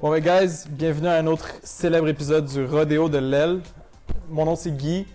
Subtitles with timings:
[0.00, 3.60] Bon, ben, guys, bienvenue à un autre célèbre épisode du Rodéo de l'aile.
[4.28, 5.06] Mon nom, c'est Guy.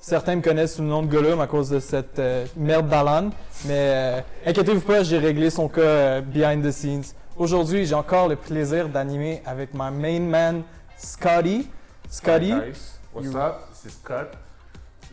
[0.00, 3.30] Certains me connaissent sous le nom de Gollum à cause de cette euh, merde d'Alan.
[3.66, 3.72] Mais
[4.18, 7.04] euh, inquiétez-vous pas, j'ai réglé son cas euh, behind the scenes.
[7.36, 10.62] Aujourd'hui, j'ai encore le plaisir d'animer avec ma main man,
[10.96, 11.68] Scotty.
[12.10, 13.54] Scotty, Hi guys, what's You- up?
[13.72, 14.28] C'est Scott.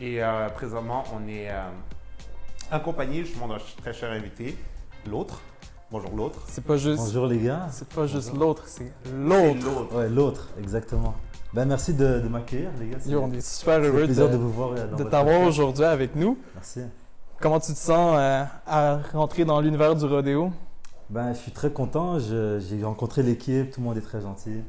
[0.00, 1.62] Et euh, présentement, on est euh,
[2.70, 4.56] accompagné justement d'un très cher invité,
[5.08, 5.40] l'autre.
[5.92, 6.38] Bonjour l'autre.
[6.48, 7.68] c'est pas juste, Bonjour les gars.
[7.70, 8.46] c'est pas juste Bonjour.
[8.46, 9.64] l'autre, c'est l'autre.
[9.66, 9.94] l'autre.
[9.96, 11.14] Ouais, l'autre, exactement.
[11.52, 12.96] Ben, merci de, de m'accueillir les gars.
[12.98, 14.70] C'est Yo, on est super c'est heureux plaisir de, de, vous voir.
[14.72, 15.48] euh, de t'avoir podcast.
[15.48, 16.38] aujourd'hui avec nous.
[16.54, 16.80] Merci.
[17.40, 20.50] Comment tu te sens euh, à rentrer dans l'univers du rodéo?
[21.10, 22.18] Ben, je suis très content.
[22.18, 23.70] Je- J'ai rencontré l'équipe.
[23.70, 24.62] Tout le monde est très gentil.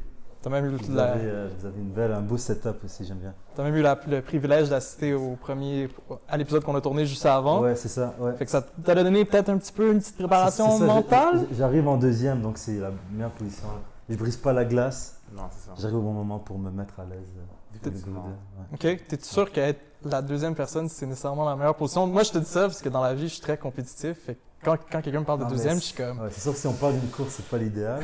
[0.44, 3.02] T'as même eu, Vous, la- avez, euh, vous avez une belle, un beau setup aussi.
[3.06, 3.32] J'aime bien.
[3.56, 5.88] t'as même eu la- le privilège d'assister au premier,
[6.28, 7.62] à l'épisode qu'on a tourné juste avant.
[7.62, 8.12] Ouais, c'est ça.
[8.20, 8.34] Ouais.
[8.34, 10.92] Fait que ça t'a donné peut-être un petit peu une petite préparation C'est- c'est ça,
[10.92, 11.46] mentale?
[11.56, 13.68] J'arrive en deuxième, donc c'est la meilleure position.
[14.10, 15.18] Je brise pas la glace.
[15.34, 15.72] Non, c'est ça.
[15.80, 17.26] J'arrive au bon moment pour me mettre à l'aise.
[17.38, 18.64] euh, ouais.
[18.74, 22.06] Ok, t'es sûr qu'être la deuxième personne, c'est nécessairement la meilleure position?
[22.06, 24.18] Moi, je te dis ça parce que dans la vie, je suis très compétitif.
[24.26, 26.20] Fait que quand, quand quelqu'un me parle de Non, deuxième, je suis comme.
[26.20, 28.02] Ouais, c'est sûr que si on parle d'une course, c'est pas l'idéal.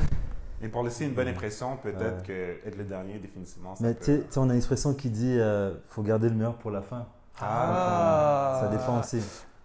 [0.63, 2.59] Et pour laisser une bonne impression, peut-être Ouais.
[2.63, 5.37] que être le dernier, définitivement, ça Mais tu sais- on a une expression qui dit
[5.39, 7.07] euh, faut garder le meilleur pour la fin.
[7.41, 8.59] Ah.
[8.63, 9.21] Ça dépend aussi.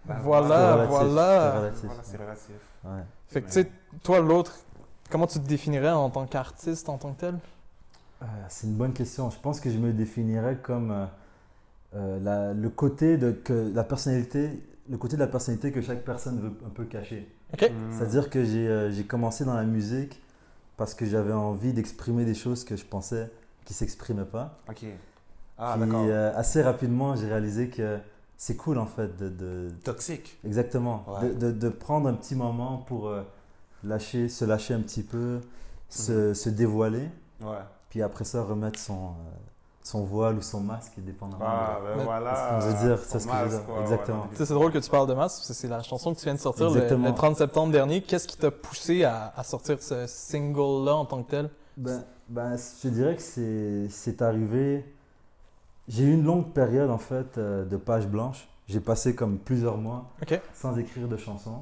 [0.06, 1.52] Ben, Voilà, voilà.
[1.52, 1.86] c'est relatif.
[1.86, 2.56] Voilà, c'est relatif.
[2.84, 2.92] Ouais.
[3.28, 3.72] Fait que tu sais,
[4.04, 4.54] toi, l'autre,
[5.10, 7.36] comment tu te définirais en tant qu'artiste, en tant que tel?
[8.22, 9.30] Euh, c'est une bonne question.
[9.30, 11.06] Je pense que je me définirais comme euh,
[11.96, 16.04] euh, la- le côté de que la personnalité, le côté de la personnalité que chaque
[16.06, 17.30] personne veut un peu cacher.
[17.54, 17.70] Ok.
[17.70, 17.92] Hmm.
[17.92, 20.22] C'est-à-dire que j'ai euh, j'ai commencé dans la musique
[20.78, 23.30] parce que j'avais envie d'exprimer des choses que je pensais
[23.66, 24.58] qui s'exprimaient pas.
[24.70, 24.86] Ok.
[25.58, 26.04] Ah, d'accord.
[26.08, 27.98] euh, assez rapidement, j'ai réalisé que
[28.38, 30.38] c'est cool en fait de, de- Toxique.
[30.44, 31.30] exactement Ouais.
[31.30, 33.24] de, de- de prendre un petit moment pour euh,
[33.84, 35.40] lâcher, se lâcher un petit peu,
[35.88, 37.10] se, se dévoiler.
[37.42, 37.58] Ouais.
[37.90, 39.12] Puis après ça, remettre son, euh,
[39.86, 41.46] son voile ou son masque, dépendamment.
[41.48, 42.34] Ah, de- ben Mais- voilà.
[42.34, 43.82] c'est ce qu'on veut dire, c'est ce que je veux Masque, dire.
[43.82, 44.22] Exactement.
[44.24, 46.14] ouais, Tu sais, c'est drôle que tu parles de Masse, parce que c'est la chanson
[46.14, 48.02] que tu viens de sortir le, le 30 septembre dernier.
[48.02, 51.50] Qu'est-ce qui t'a poussé à, à sortir ce single-là en tant que tel?
[51.78, 54.84] Ben, ben, je dirais que c'est c'est arrivé.
[55.88, 58.48] J'ai eu une longue période en fait euh, de page blanche.
[58.68, 60.06] J'ai passé comme plusieurs mois
[60.56, 61.62] sans écrire de chansons.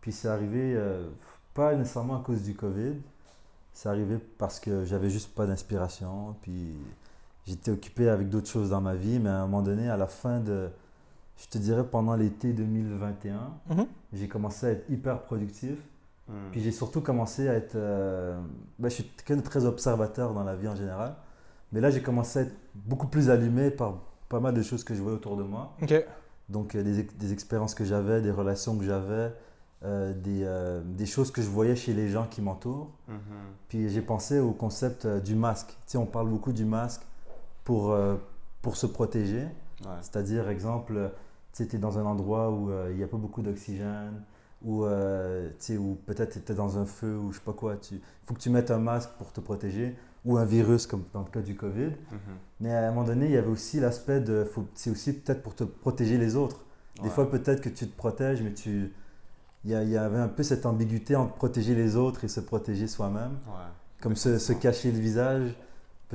[0.00, 1.10] Puis c'est arrivé euh,
[1.52, 2.94] pas nécessairement à cause du Covid.
[3.74, 6.34] C'est arrivé parce que j'avais juste pas d'inspiration.
[6.40, 6.72] Puis
[7.46, 9.18] j'étais occupé avec d'autres choses dans ma vie.
[9.18, 10.68] Mais à un moment donné, à la fin de,
[11.36, 13.86] je te dirais pendant l'été 2021, Mhm.
[14.12, 15.78] j'ai commencé à être hyper productif.
[16.28, 16.32] Hmm.
[16.52, 17.74] Puis j'ai surtout commencé à être.
[17.76, 18.40] euh,
[18.78, 21.14] ben, je suis quelqu'un de très observateur dans la vie en général.
[21.72, 23.98] Mais là, j'ai commencé à être beaucoup plus allumé par
[24.30, 25.74] pas mal de choses que je voyais autour de moi.
[26.48, 29.34] Donc, euh, des, des expériences que j'avais, des relations que j'avais,
[29.84, 32.90] euh, des, euh, des choses que je voyais chez les gens qui m'entourent.
[33.08, 33.16] Mhm.
[33.68, 35.68] Puis j'ai pensé au concept euh, du masque.
[35.68, 37.02] Tu sais, on parle beaucoup du masque
[37.64, 38.16] pour, euh,
[38.62, 39.42] pour se protéger.
[39.84, 39.90] Ouais.
[40.02, 41.08] C'est-à-dire, exemple, euh,
[41.52, 44.22] tu es dans un endroit où euh, il n'y a pas beaucoup d'oxygène,
[44.62, 47.76] ou, euh, ou peut-être tu es dans un feu, ou je sais pas quoi.
[47.90, 51.20] Il faut que tu mettes un masque pour te protéger, ou un virus, comme dans
[51.20, 51.90] le cas du Covid.
[52.10, 52.18] Mhm.
[52.60, 54.46] Mais à un moment donné, il y avait aussi l'aspect de.
[54.74, 56.64] C'est aussi peut-être pour te protéger les autres.
[56.96, 57.10] Des Ouais.
[57.10, 58.92] fois, peut-être que tu te protèges, mais tu.
[59.64, 62.86] Il y, y avait un peu cette ambiguïté entre protéger les autres et se protéger
[62.86, 63.32] soi-même.
[63.46, 63.70] Ouais.
[64.00, 65.54] Comme se, se cacher le visage.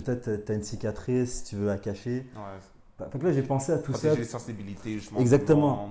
[0.02, 2.26] Peut-être tu as une cicatrice, tu veux la cacher.
[2.36, 3.06] Ouais.
[3.12, 3.98] Fait que là, j'ai pensé à tout ça.
[4.00, 5.20] Protéger les sensibilités, justement.
[5.20, 5.90] Exactement.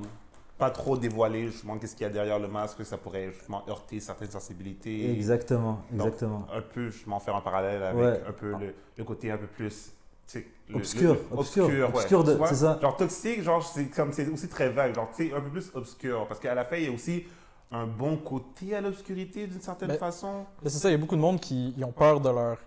[0.58, 4.00] Pas trop dévoiler, justement, qu'est-ce qu'il y a derrière le masque, ça pourrait justement heurter
[4.00, 5.12] certaines sensibilités.
[5.12, 6.46] Exactement, Donc, exactement.
[6.52, 8.20] Un peu, justement, faire un parallèle avec Ouais.
[8.28, 9.92] un peu le, le côté un peu plus.
[10.26, 11.82] tu sais, le- Obscur, le- le- obscur, ouais.
[11.84, 12.48] obscur de- Tu vois?
[12.48, 12.78] c'est ça.
[12.82, 15.70] Genre toxique, genre c'est comme c'est aussi très vague, genre tu sais un peu plus
[15.74, 17.24] obscur parce qu'à la fin il y a aussi
[17.70, 20.44] un bon côté à l'obscurité d'une certaine Mais- façon.
[20.62, 22.58] Mais c'est ça, il y a beaucoup de monde qui ils ont peur de leur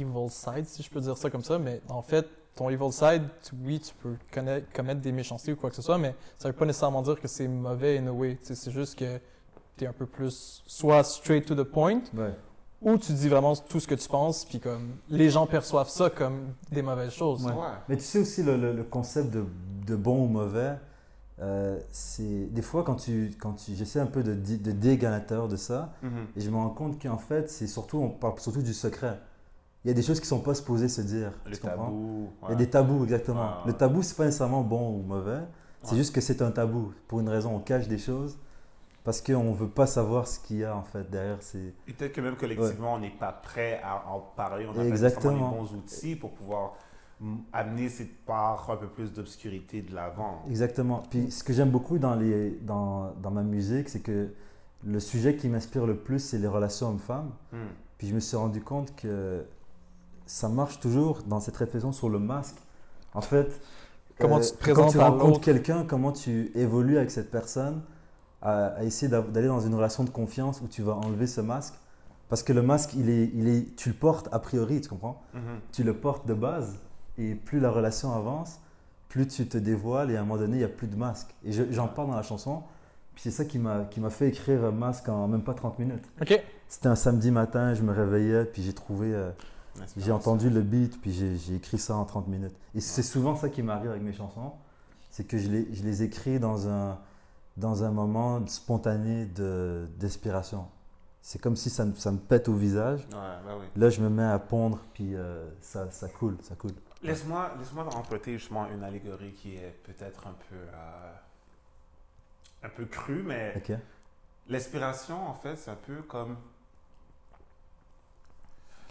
[0.00, 3.22] evil side, si je peux dire ça comme ça, mais en fait, ton evil side,
[3.42, 6.48] tu- oui, tu peux connaître- commettre des méchancetés ou quoi que ce soit, mais ça
[6.48, 8.38] veut pas nécessairement dire que c'est mauvais in a way.
[8.42, 9.18] C'est juste que
[9.76, 12.34] tu es un peu plus, soit straight to the point, Ouais.
[12.80, 16.08] ou tu dis vraiment tout ce que tu penses, puis comme les gens perçoivent ça
[16.08, 17.44] comme des mauvaises choses.
[17.44, 17.52] Ouais.
[17.88, 19.44] Mais tu sais aussi le, le- le concept de,
[19.86, 20.76] de bon ou mauvais,
[21.42, 25.10] euh, c'est des fois quand tu, quand tu j'essaie un peu de, de dig à
[25.10, 26.10] l'intérieur de ça, Mhm.
[26.34, 29.20] et je me rends compte qu'en fait c'est surtout on parle surtout du secret.
[29.86, 31.30] Il y a des choses qui sont pas supposées se dire.
[31.46, 31.84] Le tu comprends?
[31.84, 32.28] tabou.
[32.42, 33.40] Il y a des tabous exactement.
[33.60, 35.42] Ouais, Le tabou c'est pas nécessairement bon ou mauvais,
[35.84, 36.92] c'est juste que c'est un tabou.
[37.06, 38.36] Pour une raison, on cache des choses
[39.04, 41.36] parce qu'on veut pas savoir ce qu'il y a en fait derrière.
[41.38, 44.66] C'est Et peut-être que même collectivement, on n'est pas prêt à en parler.
[44.66, 46.72] On n'a pas les bons outils pour pouvoir
[47.52, 50.42] amener cette part un peu plus d'obscurité de l'avant.
[50.48, 51.04] Exactement.
[51.08, 54.34] Puis ce que j'aime beaucoup dans, les, dans, dans ma musique, c'est que
[54.84, 57.30] le sujet qui m'inspire le plus, c'est les relations hommes-femmes.
[57.52, 57.68] Hmm.
[57.98, 59.46] Puis je me suis rendu compte que
[60.26, 62.56] ça marche toujours dans cette réflexion sur le masque.
[63.14, 63.50] En fait, euh,
[64.18, 67.82] Comment tu te quand présentes tu à rencontres quelqu'un, comment tu évolues avec cette personne
[68.42, 71.74] à, à essayer d'aller dans une relation de confiance où tu vas enlever ce masque?
[72.28, 75.22] Parce que le masque, il est, il est, tu le portes a priori, tu comprends?
[75.34, 75.40] Mhm.
[75.72, 76.76] Tu le portes de base
[77.18, 78.58] et plus la relation avance,
[79.08, 81.28] plus tu te dévoiles et à un moment donné, il n'y a plus de masque.
[81.44, 82.62] Et je- j'en parle dans la chanson.
[83.14, 86.04] Puis c'est ça qui m'a fait écrire un masque en même pas 30 minutes.
[86.20, 86.42] Ok.
[86.68, 89.30] C'était un samedi matin, je me réveillais, puis j'ai trouvé, euh.
[89.96, 92.54] J'ai entendu le beat, puis j'ai écrit ça en 30 minutes.
[92.74, 94.52] Et c'est souvent ça qui m'arrive avec mes chansons,
[95.10, 96.98] c'est que je les, je les écris dans un,
[97.56, 100.66] dans un moment spontané de- d'inspiration.
[101.22, 103.00] C'est comme si ça, me- ça me pète au visage.
[103.10, 103.66] Ouais, bah oui.
[103.76, 106.72] Là, je me mets à pondre, puis euh, ça, ça coule, ça coule.
[107.02, 111.12] Laisse-moi laisse-moi emprunter justement une allégorie qui est peut-être un peu, euh,
[112.62, 113.76] un peu crue, mais Ok
[114.48, 116.36] L'inspiration, en fait, c'est un peu comme.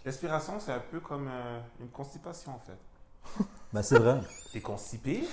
[0.05, 3.43] L'inspiration, c'est un peu comme euh, une constipation, en fait.
[3.73, 4.21] Ben, c'est vrai.
[4.53, 5.27] T'es constipé,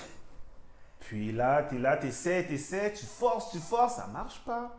[0.98, 4.74] puis là, t'es là, t'essaies, t'essaies, tu forces, tu forces, ça marche pas.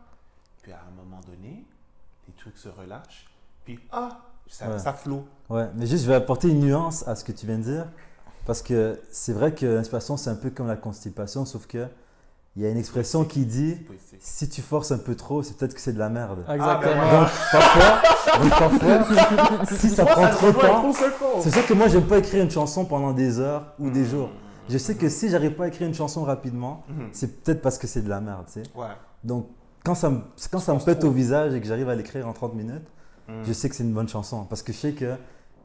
[0.62, 1.64] Puis à un moment donné,
[2.26, 3.26] les trucs se relâchent,
[3.64, 4.78] puis ah, ça, Ouais.
[4.78, 5.26] ça flot.
[5.48, 7.86] Ouais, mais juste, je vais apporter une nuance à ce que tu viens de dire.
[8.44, 11.86] Parce que c'est vrai que l'inspiration, c'est un peu comme la constipation, sauf que
[12.56, 13.76] il y a une expression qui dit
[14.20, 16.44] si tu forces un peu trop, c'est peut-être que c'est de la merde.
[16.48, 16.92] Exactement.
[17.02, 19.08] Ah, ben Donc parfois, donc,
[19.60, 20.92] parfois, si ça prend trop de temps,
[21.40, 24.30] c'est ça que moi j'aime pas écrire une chanson pendant des heures ou des jours.
[24.68, 27.08] Je sais que si j'arrive pas à écrire une chanson rapidement, Mhm.
[27.12, 28.62] c'est peut-être parce que c'est de la merde, tu sais.
[28.74, 28.86] Ouais.
[29.24, 29.48] Donc
[29.84, 31.08] quand ça me, quand ça me pète trop.
[31.08, 32.86] au visage et que j'arrive à l'écrire en 30 minutes,
[33.28, 33.42] Mhm.
[33.46, 35.14] je sais que c'est une bonne chanson parce que je sais que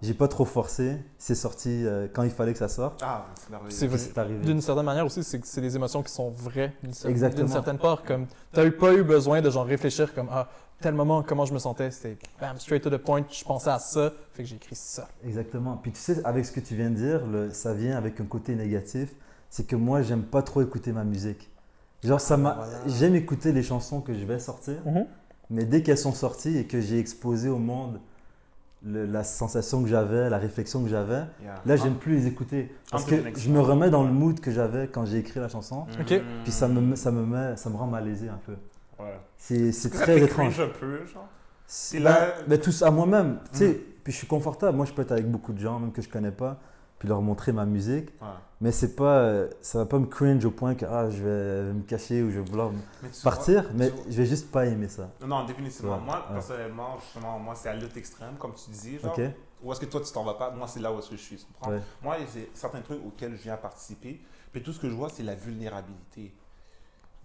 [0.02, 3.02] j'ai pas trop forcé, c'est sorti euh, quand il fallait que ça sorte.
[3.04, 3.26] Ah,
[3.70, 4.46] c'est arrivé.
[4.46, 6.74] D'une certaine manière aussi, c'est que c'est des émotions qui sont vraies.
[7.06, 7.44] Exactement.
[7.46, 10.48] D'une certaine part, comme t'as eu pas eu besoin de genre réfléchir comme ah
[10.82, 13.80] tel moment comment je me sentais, c'était bam straight to the point, je pensais à
[13.80, 15.10] ça, fait que j'ai écrit ça.
[15.26, 15.76] Exactement.
[15.76, 18.26] Puis tu sais, avec ce que tu viens de dire, le- ça vient avec un
[18.26, 19.14] côté négatif.
[19.50, 21.50] C'est que moi, j'aime pas trop écouter ma musique.
[22.04, 22.54] Genre, ça m'a.
[22.54, 22.78] Voilà.
[22.88, 24.76] J'aime écouter les chansons que je vais sortir,
[25.50, 28.00] mais dès qu'elles sont sorties et que j'ai exposé au monde
[28.84, 31.56] le- la sensation que j'avais, la réflexion que j'avais, Yeah.
[31.66, 32.74] là, j'aime plus les écouter.
[32.92, 35.86] Parce que je me remets dans le mood que j'avais quand j'ai écrit la chanson.
[36.00, 36.22] Mhm.
[36.44, 38.54] Puis ça me, ça me met, ça me rend malaisé un peu.
[39.00, 39.20] Ouais.
[39.38, 40.60] C'est très fait étrange.
[40.60, 41.28] un peu, genre.
[41.66, 43.40] C'est là- là, mais tout ça à moi-même.
[43.52, 43.76] Tu sais, Mhm.
[44.04, 44.76] puis je suis confortable.
[44.78, 46.60] Moi, je peux être avec beaucoup de gens, même que je connais pas,
[47.00, 48.10] puis leur montrer ma musique.
[48.22, 48.28] Ouais.
[48.62, 51.74] Mais c'est pas, euh, ça va pas me cringe au point que ah, je vais
[51.74, 53.64] me cacher ou je vais vouloir Mais partir.
[53.64, 55.10] vois- mais je vais juste pas aimer ça.
[55.26, 55.94] Non, définitivement.
[55.98, 56.34] Ouais, moi, ouais.
[56.34, 59.00] personnellement, justement, moi, c'est à l'autre extrême, comme tu dis.
[59.00, 59.22] Genre, Ok.
[59.62, 60.52] Où est-ce que toi, tu t'en vas pas?
[60.52, 61.36] Moi, c'est là où est-ce que je suis.
[61.38, 61.72] tu comprends?
[61.72, 61.82] Ouais.
[62.02, 64.22] Moi, c'est certains trucs auxquels je viens participer.
[64.54, 66.34] Puis tout ce que je vois, c'est la vulnérabilité.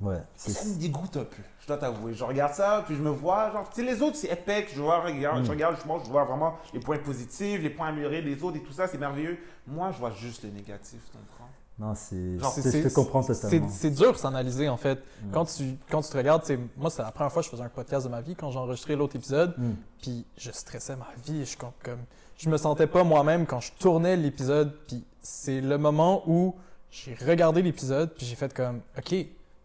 [0.05, 0.19] Ouais.
[0.37, 2.15] Ça me dégoûte un peu, je dois t'avouer.
[2.15, 4.67] Je regarde ça, puis je me vois, genre, tu sais, les autres, c'est épais.
[4.75, 5.45] Je vois, regarde, Mm.
[5.47, 8.62] je regarde, justement, je vois vraiment les points positifs, les points améliorés des autres et
[8.62, 9.39] tout ça, c'est merveilleux.
[9.67, 11.49] Moi, je vois juste le négatif, tu comprends?
[11.77, 12.39] Non, c'est.
[12.39, 13.69] Je te comprends C'est totalement.
[13.69, 14.97] c'est dur s'analyser en fait.
[15.23, 15.31] Mm.
[15.33, 16.45] Quand tu quand tu te regardes,
[16.77, 18.59] moi c'est la première fois que je faisais un podcast de ma vie quand j'ai
[18.61, 19.73] enregistré l'autre épisode, Mm.
[20.01, 21.99] puis je stressais ma vie, je com- comme
[22.37, 26.55] je me sentais pas moi-même quand je tournais l'épisode, puis c'est le moment où
[26.93, 29.12] j'ai regardé l'épisode puis j'ai fait comme OK,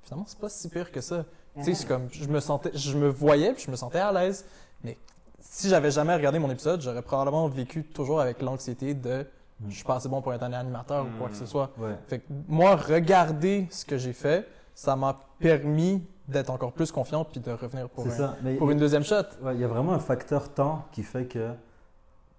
[0.09, 1.23] finalement c'est pas si pire que ça.
[1.55, 4.11] Tu sais, c'est comme je me sentais je me voyais puis je me sentais à
[4.11, 4.45] l'aise,
[4.83, 4.97] mais
[5.39, 9.25] si j'avais jamais regardé mon épisode, j'aurais probablement vécu toujours avec l'anxiété de
[9.61, 9.65] Mm.
[9.71, 11.39] je suis pas assez bon pour être un animateur ou quoi que Mm.
[11.39, 11.69] ce soit.
[11.77, 11.93] Ouais.
[12.07, 17.25] Fait que moi, regarder ce que j'ai fait, ça m'a permis d'être encore plus confiant
[17.25, 18.35] puis de revenir pour, C'est un- ça.
[18.41, 19.15] Mais pour une deuxième shot.
[19.41, 21.49] ouais, il y a vraiment un facteur temps qui fait que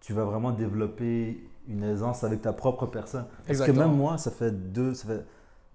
[0.00, 3.26] tu vas vraiment développer une aisance avec ta propre personne.
[3.38, 3.82] Parce Exactement.
[3.82, 5.24] que même moi, ça fait deux, ça, fait-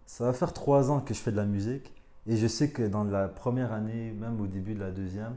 [0.06, 1.92] ça va faire trois ans que je fais de la musique.
[2.28, 5.36] Et je sais que dans la première année, même au début de la deuxième,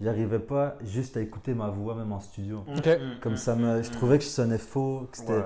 [0.00, 2.64] j'arrivais pas juste à écouter ma voix, même en studio.
[2.76, 2.88] Ok.
[3.20, 5.08] Comme ça, me, je trouvais que je sonnais faux.
[5.10, 5.32] Que c'était...
[5.38, 5.44] Ouais.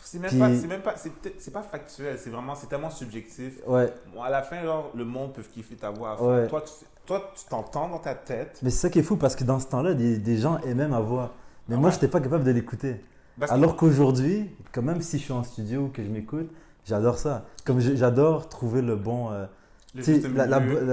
[0.00, 2.66] C'est même Puis- pas, c'est même pas, c'est peut-être- c'est pas factuel, c'est vraiment, c'est
[2.66, 3.54] tellement subjectif.
[3.66, 3.90] Ouais,
[4.22, 6.22] à la fin, genre, le monde peut kiffer ta voix.
[6.22, 6.46] Ouais.
[6.46, 6.72] Toi, tu,
[7.06, 8.58] toi, tu t'entends dans ta tête.
[8.62, 10.88] mais c'est ça qui est fou parce que dans ce temps-là, des, des gens aimaient
[10.88, 11.32] ma voix.
[11.68, 11.92] Mais Ah moi, ouais.
[11.92, 13.00] je n'étais pas capable de l'écouter.
[13.48, 16.50] Alors qu'aujourd'hui, quand même si je suis en studio ou que je m'écoute,
[16.84, 17.44] j'adore ça.
[17.64, 19.46] Comme j'adore trouver le bon, euh,
[19.94, 20.46] la,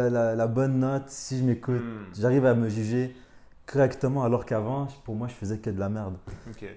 [0.10, 1.10] la, la- bonne note.
[1.10, 3.16] Si je m'écoute, Hmm, j'arrive à me juger
[3.66, 4.24] correctement.
[4.24, 6.18] Alors qu'avant, pour moi, je faisais que de la merde.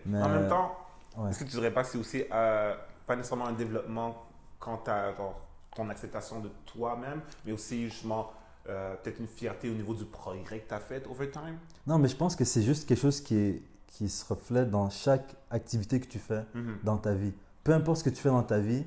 [0.06, 0.73] Mais- En même temps,
[1.16, 1.30] Ouais.
[1.30, 2.75] est-ce que tu dirais pas que c'est aussi euh,
[3.06, 4.25] pas nécessairement un développement
[4.59, 5.40] quant à genre,
[5.76, 8.33] ton acceptation de toi-même, mais aussi justement
[8.68, 11.59] euh, peut-être une fierté au niveau du progrès que tu as fait over time?
[11.87, 14.88] Non, mais je pense que c'est juste quelque chose qui, est, qui se reflète dans
[14.88, 16.78] chaque activité que tu fais Mhm.
[16.83, 17.35] dans ta vie.
[17.62, 18.87] Peu importe ce que tu fais dans ta vie,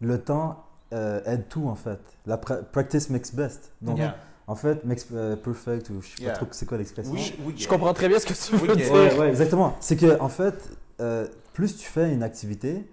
[0.00, 1.98] le temps euh, aide tout en fait.
[2.26, 3.72] La pra- practice makes best.
[3.82, 4.16] Donc, Yeah.
[4.48, 6.30] En fait, makes euh, perfect, ou je sais Yeah.
[6.32, 7.12] pas trop c'est quoi l'expression.
[7.12, 7.54] Oui, oui.
[7.58, 8.92] Je comprends très bien ce que tu veux Oui, dire.
[8.92, 9.74] Ouais, ouais, exactement.
[9.80, 12.88] C'est que, en fait, euh, plus tu fais une activité,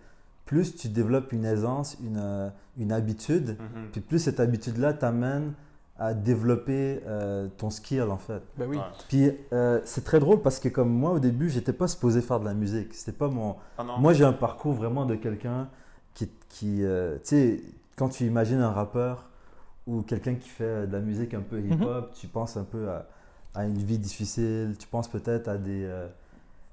[0.45, 3.89] plus tu développes une aisance, une, une habitude, Mhm.
[3.91, 5.53] puis plus cette habitude-là t'amène
[6.00, 8.41] à développer euh, ton skill, en fait.
[8.57, 8.77] Ben oui.
[8.77, 8.83] Ouais.
[9.07, 12.39] Puis euh, c'est très drôle parce que comme moi au début, j'étais pas supposé faire
[12.39, 12.95] de la musique.
[12.95, 13.57] C'était pas mon.
[13.77, 13.83] Ah.
[14.00, 15.67] Moi j'ai un parcours vraiment de quelqu'un
[16.13, 17.62] qui, qui euh, tu sais,
[17.96, 19.29] quand tu imagines un rappeur
[19.88, 23.05] ou quelqu'un qui fait de la musique un peu hip-hop, tu penses un peu à,
[23.55, 24.75] à une vie difficile.
[24.79, 26.08] Tu penses peut-être à des, euh,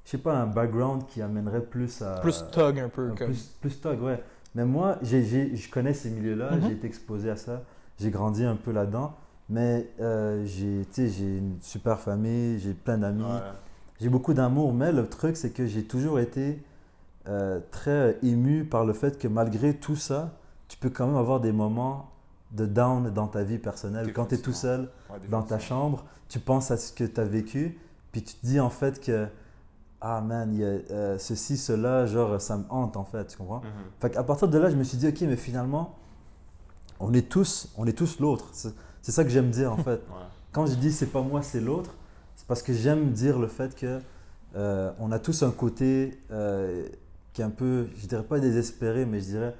[0.05, 3.11] je sais pas, un background qui amènerait plus à Plus tug un peu.
[3.11, 3.29] un Comme...
[3.29, 4.23] plus, plus thug, ouais.
[4.55, 6.63] Mais moi, j'ai- j'ai- je connais ces milieux-là, Mhm.
[6.67, 7.63] j'ai été exposé à ça,
[8.01, 9.15] j'ai grandi un peu là-dedans.
[9.49, 13.41] Mais euh, j'ai tu sais, j'ai une super famille, j'ai plein d'amis, Ouais.
[14.01, 14.73] j'ai beaucoup d'amour.
[14.73, 16.63] Mais le truc, c'est que j'ai toujours été
[17.29, 20.33] euh, très ému par le fait que malgré tout ça,
[20.69, 22.11] tu peux quand même avoir des moments
[22.53, 24.13] de down dans ta vie personnelle.
[24.13, 27.21] Quand tu es tout seul Ouais, dans ta chambre, tu penses à ce que tu
[27.21, 27.79] as vécu,
[28.13, 29.27] puis tu te dis en fait que,
[30.01, 33.37] ah man, il y a euh, ceci, cela, genre ça me hante en fait, tu
[33.37, 33.61] comprends?
[33.61, 33.71] Mhm.
[34.01, 35.97] Fait qu'à partir de là, je me suis dit, ok, mais finalement,
[37.01, 38.49] on est tous, on est tous l'autre.
[38.53, 39.91] C'est c'est ça que j'aime dire en fait.
[39.91, 40.27] Ouais.
[40.53, 41.95] Quand je dis c'est pas moi, c'est l'autre,
[42.37, 44.01] c'est parce que j'aime dire le fait que
[44.57, 46.89] euh, on a tous un côté euh,
[47.41, 49.55] qui est un peu, je dirais pas désespéré, mais je dirais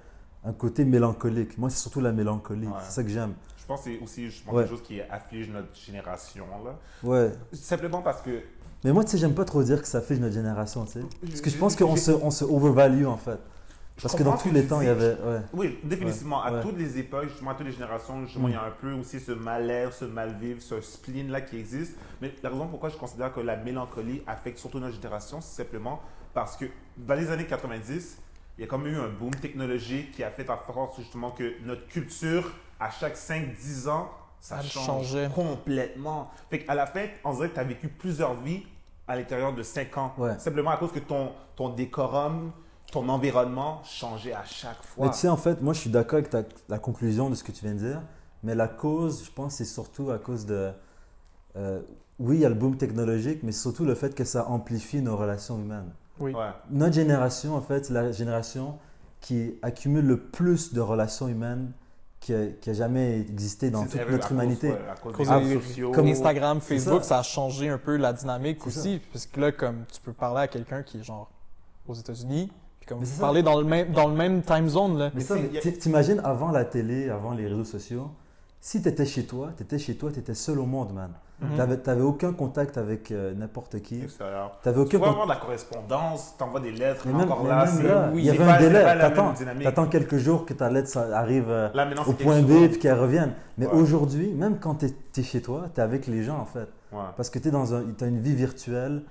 [0.45, 1.57] un côté mélancolique.
[1.57, 2.67] Moi, c'est surtout la mélancolie.
[2.67, 2.73] Ouais.
[2.85, 3.33] C'est ça que j'aime.
[3.59, 4.65] Je pense que c'est aussi justement Ouais.
[4.65, 6.45] quelque chose qui afflige notre génération.
[6.65, 6.79] Là.
[7.03, 7.33] Ouais.
[7.53, 8.41] Simplement parce que
[8.85, 11.01] Mais moi, tu sais, j'aime pas trop dire que ça fait notre génération, tu sais.
[11.27, 13.39] Parce que je pense qu'on se, on se overvalue en fait.
[14.01, 15.17] Parce que dans tous les temps, il y avait.
[15.23, 15.41] Ouais.
[15.53, 16.43] Oui, définitivement.
[16.43, 18.51] À toutes les époques, justement, à toutes les générations, justement, Mm.
[18.51, 21.97] il y a un peu aussi ce mal-être, ce mal-vivre, ce spleen-là qui existe.
[22.23, 26.01] Mais la raison pourquoi je considère que la mélancolie affecte surtout notre génération, c'est simplement
[26.35, 28.19] parce que dans les années 90,
[28.59, 31.55] il y a comme eu un boom technologique qui a fait en sorte justement que
[31.65, 34.11] notre culture, à chaque 5-10 ans,
[34.41, 35.29] ça Elle change changeait.
[35.35, 36.31] complètement.
[36.51, 38.63] Fait qu'à la fin, on dirait que tu as vécu plusieurs vies
[39.07, 40.15] à l'intérieur de 5 ans.
[40.19, 40.39] Ouais.
[40.39, 42.53] Simplement à cause que ton, ton décorum,
[42.93, 45.07] ton environnement changeait à chaque fois.
[45.07, 47.45] Mais tu sais, en fait, moi, je suis d'accord avec ta- la conclusion de ce
[47.45, 48.03] que tu viens de dire.
[48.43, 50.71] Mais la cause, je pense, c'est surtout à cause de.
[51.57, 51.83] euh,
[52.19, 55.17] oui, il y a le boom technologique, mais surtout le fait que ça amplifie nos
[55.17, 55.93] relations humaines.
[56.21, 56.33] Oui.
[56.35, 56.51] Ouais.
[56.71, 58.79] Notre génération, en fait, c'est la génération
[59.21, 61.73] qui accumule le plus de relations humaines
[62.21, 64.69] qui a, qui a jamais existé dans toute vrai, notre à cause, humanité.
[64.71, 65.93] ouais, à cause Cause des des- réseaux sociaux.
[65.93, 67.09] comme Instagram, Facebook, ça.
[67.09, 67.19] ça.
[67.21, 69.01] a changé un peu la dynamique aussi.
[69.13, 71.31] Parce que là, comme tu peux parler à quelqu'un qui est genre
[71.89, 73.21] aux États-Unis, puis comme vous ça.
[73.21, 74.99] parler dans le même, dans le même time zone.
[74.99, 75.11] Là.
[75.15, 78.11] Mais Mais ça, t'imagines avant la télé, avant les réseaux sociaux,
[78.61, 81.11] si tu étais chez toi, tu étais chez toi, tu étais seul au monde, man.
[81.41, 81.57] Mhm.
[81.57, 84.03] T'avais T'avais aucun contact avec euh, n'importe qui.
[84.03, 84.59] extérieur.
[84.63, 85.13] T'avais Tu aucun peux contact.
[85.13, 88.11] avoir de la correspondance, t'envoies des lettres, Mais même, encore mais là, même c'est là,
[88.13, 88.85] oui, il y avait un délai.
[89.39, 89.65] dynamique.
[89.65, 92.99] t'attends quelques jours que ta lettre ça arrive euh, Là, au point B puis qu'elle
[92.99, 93.33] revienne.
[93.57, 93.73] Mais Ouais.
[93.73, 94.87] aujourd'hui, même quand tu
[95.21, 96.69] es, chez toi, tu es avec les gens en fait.
[96.93, 96.99] Ouais.
[97.17, 99.05] Parce que tu as une vie virtuelle,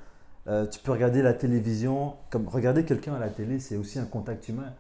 [0.48, 2.14] euh, tu peux regarder la télévision.
[2.30, 4.72] Comme regarder quelqu'un à la télé, c'est aussi un contact humain.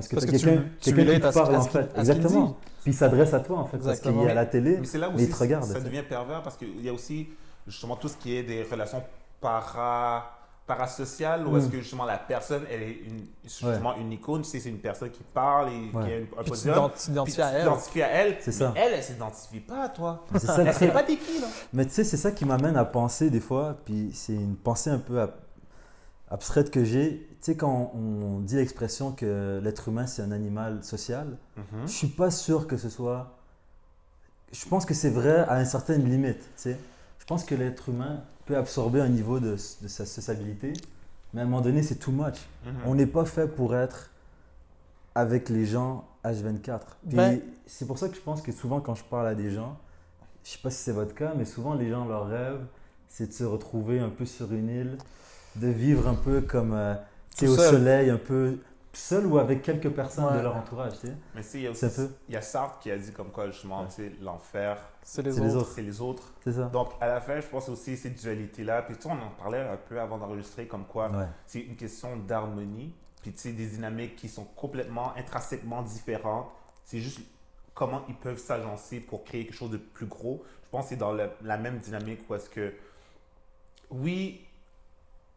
[0.00, 1.90] Parce que Parce tu que as quelqu'un tu- tu quelqu'un qui te parle en fait.
[1.98, 2.56] Exactement.
[2.82, 3.78] Puis il s'adresse à toi en fait.
[3.78, 5.64] Parce qu'il est à la télé, Mais c'est là aussi il te regarde.
[5.64, 7.28] ça tu devient pervers parce qu'il y a aussi
[7.66, 9.02] justement tout ce qui est des relations
[9.40, 11.56] para, parasociales où Mm.
[11.58, 14.78] est-ce que justement la personne elle est une, justement une icône, tu sais, c'est une
[14.78, 16.04] personne qui parle et Ouais.
[16.04, 16.90] qui a un Puis tu podium.
[16.90, 17.62] Puis t'identifies tu à elle.
[17.64, 18.36] t'identifies à elle.
[18.40, 18.72] C'est mais ça.
[18.76, 20.24] Elle, elle s'identifie pas à toi.
[20.32, 21.46] C'est ça le Elle sait pas t'es qui, là.
[21.72, 24.90] Mais tu sais, c'est ça qui m'amène à penser des fois, puis c'est une pensée
[24.90, 25.34] un peu ab-
[26.30, 27.26] abstraite que j'ai.
[27.40, 31.86] Tu sais, quand on dit l'expression que l'être humain c'est un animal social, Mhm.
[31.86, 33.36] je suis pas sûr que ce soit.
[34.52, 36.38] Je pense que c'est vrai à une certaine limite.
[36.40, 36.76] Tu sais.
[37.18, 40.72] Je pense que l'être humain peut absorber un niveau de, de sa sociabilité,
[41.32, 42.36] mais à un moment donné, c'est too much.
[42.66, 42.72] Mhm.
[42.86, 44.10] On n'est pas fait pour être
[45.14, 46.80] avec les gens H24.
[47.08, 49.50] Puis Ben- c'est pour ça que je pense que souvent quand je parle à des
[49.50, 49.78] gens,
[50.44, 52.60] je sais pas si c'est votre cas, mais souvent les gens, leur rêve,
[53.08, 54.98] c'est de se retrouver un peu sur une île,
[55.56, 56.94] de vivre un peu comme euh,
[57.38, 57.70] Tout au seul.
[57.74, 58.58] soleil, un peu
[58.92, 60.36] seul ou avec quelques personnes Ouais.
[60.38, 60.92] de leur entourage.
[61.00, 61.12] Tu sais?
[61.34, 63.12] Mais tu sais, il y a C'est aussi il y a Sartre qui a dit
[63.12, 63.88] comme quoi justement, Ouais.
[63.88, 65.48] tu sais, l'enfer, C'est les C'est autres.
[65.48, 65.70] les autres.
[65.74, 66.32] c'est les autres.
[66.44, 66.64] C'est ça.
[66.64, 68.82] Donc, à la fin, je pense aussi cette dualité-là.
[68.82, 71.26] Puis, tu sais, on en parlait un peu avant d'enregistrer, comme quoi Ouais.
[71.46, 72.92] c'est une question d'harmonie.
[73.22, 76.48] Puis, tu sais, des dynamiques qui sont complètement, intrinsèquement différentes.
[76.84, 77.20] C'est juste
[77.74, 80.42] comment ils peuvent s'agencer pour créer quelque chose de plus gros.
[80.64, 82.72] Je pense que c'est dans le- la même dynamique où est-ce que,
[83.90, 84.40] oui,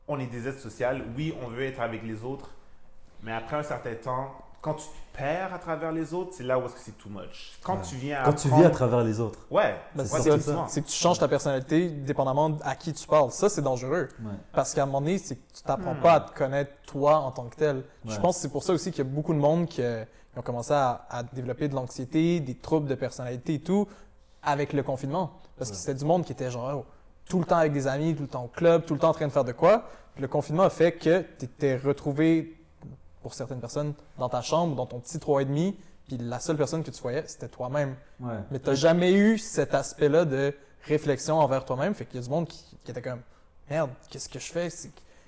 [0.08, 0.88] on est des êtres sociaux.
[1.18, 2.50] Oui, on veut être avec les autres.
[3.24, 4.32] Mais après un certain temps,
[4.62, 7.10] quand tu te perds à travers les autres, c'est là où est-ce que c'est too
[7.10, 7.58] much.
[7.64, 7.82] Quand Ouais.
[7.88, 9.40] tu viens à Quand tu vis à travers les autres.
[9.52, 13.06] Ouais, Ben, ouais, c'est ça, c'est que tu changes ta personnalité dépendamment à qui tu
[13.08, 13.32] parles.
[13.32, 14.10] Ça, c'est dangereux.
[14.22, 14.32] Ouais.
[14.54, 16.02] Parce qu'à un moment donné, c'est que tu t'apprends Hmm.
[16.02, 17.84] pas à te connaître toi en tant que tel.
[18.06, 20.04] Je pense que c'est pour ça aussi qu'il y a beaucoup de monde qui, euh,
[20.34, 23.88] qui ont commencé à, à développer de l'anxiété, des troubles de personnalité et tout,
[24.42, 25.40] avec le confinement.
[25.58, 26.86] Parce que c'était du monde qui était genre oh,
[27.28, 29.14] tout le temps avec des amis, tout le temps au club, tout le temps en
[29.14, 29.90] train de faire de quoi.
[30.14, 32.58] Puis le confinement a fait que tu étais retrouvé,
[33.22, 35.76] pour certaines personnes, dans ta chambre, dans ton petit 3,5,
[36.08, 37.96] puis la seule personne que tu voyais, c'était toi-même.
[38.20, 38.34] Ouais.
[38.52, 40.54] Mais tu n'as jamais eu cet aspect-là de
[40.86, 41.94] réflexion envers toi-même.
[41.94, 43.22] Fait qu'il y a du monde qui, qui était comme
[43.70, 44.70] Merde, qu'est-ce que je fais?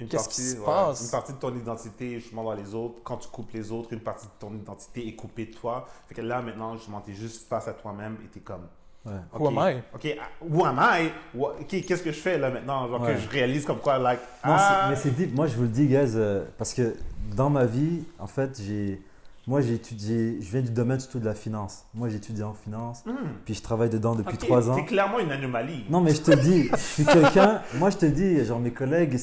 [0.09, 1.01] Qu'est-ce qui se ouais, passe?
[1.05, 2.95] Une partie de ton identité, justement, dans les autres.
[3.03, 5.87] Quand tu coupes les autres, une partie de ton identité est coupée de toi.
[6.07, 8.67] Fait que là, maintenant, justement, t'es juste face à toi-même et t'es comme.
[9.05, 9.11] Ouais.
[9.39, 9.75] Who am I?
[9.93, 11.11] OK, ah, who am I?
[11.67, 12.87] Qu'est-ce que je fais là maintenant?
[12.87, 13.13] Genre Ouais.
[13.13, 14.19] que je réalise comme quoi, like.
[14.45, 15.35] Non, ah, c'est- mais c'est deep.
[15.35, 16.95] Moi, je vous le dis, guys, euh, parce que
[17.35, 18.99] dans ma vie, en fait, j'ai,
[19.47, 21.83] moi, j'ai étudié, je viens du domaine surtout de la finance.
[21.93, 23.11] Moi, j'ai étudié en finance, hmm,
[23.45, 24.75] puis je travaille dedans depuis trois ans.
[24.75, 25.85] T'es clairement une anomalie.
[25.89, 27.61] Non, mais je te dis, je suis quelqu'un.
[27.75, 29.17] Moi, je te dis, genre mes collègues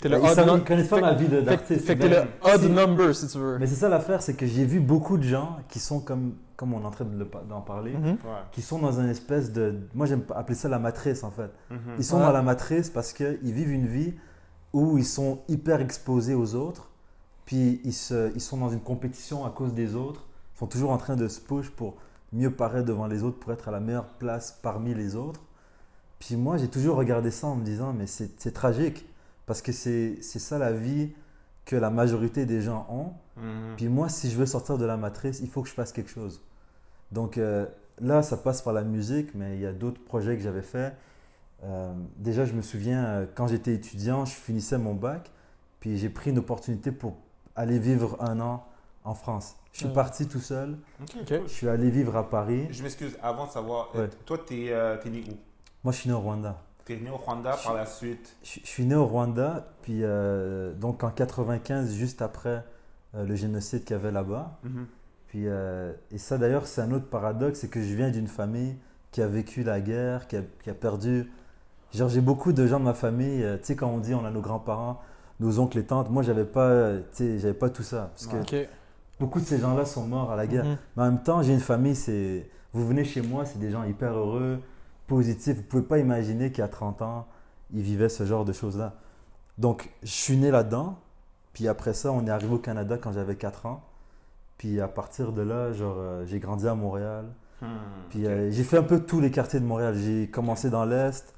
[0.00, 1.84] T'es le ils, odd ils connaissent pas ma vie de- Fait, d'artiste.
[1.86, 3.58] fait que t'es Ben, le odd si- number, si tu veux.
[3.58, 6.74] Mais c'est ça l'affaire, c'est que j'ai vu beaucoup de gens qui sont comme, comme
[6.74, 8.04] on est en train de d'en parler, Mhm.
[8.10, 8.42] Ouais.
[8.52, 11.50] qui sont dans une espèce de, moi j'aime appeler ça la matrice en fait.
[11.70, 11.78] Mhm.
[11.96, 12.22] Ils sont Ouais.
[12.26, 14.12] dans la matrice parce qu'ils vivent une vie
[14.74, 16.90] où ils sont hyper exposés aux autres,
[17.46, 20.90] puis ils, se, ils sont dans une compétition à cause des autres, ils sont toujours
[20.90, 21.96] en train de se push pour
[22.32, 25.40] mieux paraître devant les autres, pour être à la meilleure place parmi les autres.
[26.18, 29.08] Puis moi, j'ai toujours regardé ça en me disant, mais c'est c'est tragique,
[29.46, 31.12] parce que c'est c'est ça la vie
[31.64, 33.12] que la majorité des gens ont.
[33.40, 33.76] Mhm.
[33.78, 36.10] Puis moi, si je veux sortir de la matrice, il faut que je fasse quelque
[36.10, 36.42] chose.
[37.12, 37.66] Donc euh,
[38.00, 40.94] là, ça passe par la musique, mais il y a d'autres projets que j'avais faits.
[41.64, 45.30] Euh, déjà, je me souviens, euh, quand j'étais étudiant, je finissais mon bac,
[45.80, 47.16] puis j'ai pris une opportunité pour
[47.56, 48.64] aller vivre un an
[49.04, 49.56] en France.
[49.72, 49.92] Je suis Mm.
[49.92, 51.26] parti tout seul, OK, Ok.
[51.28, 51.40] cool.
[51.46, 52.66] je suis allé vivre à Paris.
[52.70, 54.10] Je m'excuse, avant de savoir, euh, Ouais.
[54.26, 55.34] toi, t'es euh, t'es né où?
[55.84, 56.56] Moi, je suis né au Rwanda.
[56.84, 58.36] T'es né au Rwanda par la suite.
[58.42, 62.64] Je, je suis né au Rwanda, puis euh, donc en 95, juste après
[63.14, 64.58] euh, le génocide qu'il y avait là-bas.
[64.64, 64.86] Mhm.
[65.30, 68.74] Puis, euh, et ça d'ailleurs, c'est un autre paradoxe, c'est que je viens d'une famille
[69.12, 71.30] qui a vécu la guerre, qui a, qui a perdu.
[71.94, 74.24] Genre, j'ai beaucoup de gens de ma famille, euh, tu sais, quand on dit on
[74.24, 75.00] a nos grands-parents,
[75.38, 78.10] nos oncles et tantes, moi, j'avais pas, euh, j'avais pas tout ça.
[78.12, 78.66] Parce que
[79.20, 80.64] beaucoup de ces gens-là sont morts à la guerre.
[80.64, 80.76] Mhm.
[80.96, 82.50] Mais en même temps, j'ai une famille, c'est.
[82.72, 84.58] Vous venez chez moi, c'est des gens hyper heureux,
[85.06, 85.58] positifs.
[85.58, 87.28] Vous pouvez pas imaginer qu'il y a 30 ans,
[87.72, 88.94] ils vivaient ce genre de choses-là.
[89.58, 90.98] Donc, je suis né là-dedans.
[91.52, 93.84] Puis après ça, on est arrivé au Canada quand j'avais 4 ans.
[94.60, 97.24] Puis à partir de là, genre, euh, j'ai grandi à Montréal.
[97.62, 97.66] Hmm,
[98.10, 99.94] Puis euh, j'ai fait un peu tous les quartiers de Montréal.
[99.96, 101.34] J'ai commencé dans l'Est.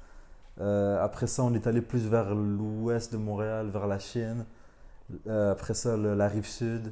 [0.59, 4.43] Euh, après ça, on est allé plus vers l'ouest de Montréal, vers la Chine.
[5.29, 6.91] Après ça, le- la rive sud.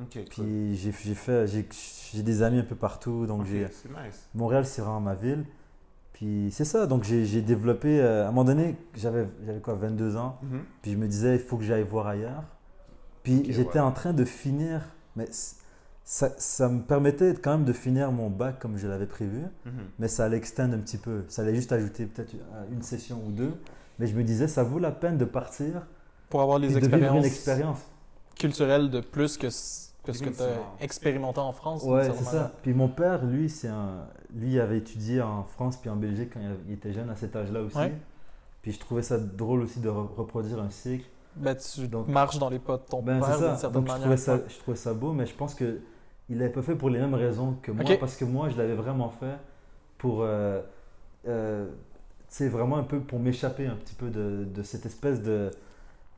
[0.00, 0.24] Ok, cool.
[0.30, 4.28] Puis j'ai j'ai fait, j'ai des amis un peu partout, donc Ok, j'ai C'est nice.
[4.34, 5.44] Montréal c'est vraiment ma ville.
[6.14, 8.00] Puis c'est ça, donc j'ai développé.
[8.00, 9.26] euh, à un moment donné, j'avais
[9.62, 10.38] quoi, 22 ans.
[10.42, 10.60] Mhm.
[10.80, 12.44] Puis je me disais, il faut que j'aille voir ailleurs.
[13.22, 13.84] Puis j'étais ouais.
[13.84, 14.80] en train de finir,
[15.16, 15.28] mais
[16.08, 19.72] ça, ça me permettait quand même de finir mon bac comme je l'avais prévu, Mhm.
[19.98, 21.24] mais ça allait extendre un petit peu.
[21.26, 22.32] Ça allait juste ajouter peut-être
[22.70, 23.52] une session ou deux.
[23.98, 25.84] Mais je me disais, ça vaut la peine de partir
[26.30, 27.78] Pour avoir les et de vivre expériences une expérience.
[28.38, 31.82] culturelles de plus que, ce- que ce que tu as expérimenté en France.
[31.82, 32.52] Ouais, c'est ça.
[32.62, 36.30] Puis mon père, lui, c'est un, lui il avait étudié en France puis en Belgique
[36.34, 37.76] quand il était jeune, à cet âge-là aussi.
[37.78, 37.94] Ouais.
[38.62, 41.06] Puis je trouvais ça drôle aussi de re- reproduire un cycle.
[41.36, 43.92] Ben, tu Donc- marches dans les pas de ton Ben, père d'une certaine Donc je
[43.92, 44.00] manière.
[44.02, 45.80] trouvais ça, je trouvais ça beau, mais je pense que
[46.28, 48.74] il l'avait pas fait pour les mêmes raisons que moi, parce que moi, je l'avais
[48.74, 49.36] vraiment fait
[49.98, 50.60] pour, euh,
[51.28, 51.66] euh,
[52.40, 55.50] vraiment un peu pour m'échapper un petit peu de, de cette espèce de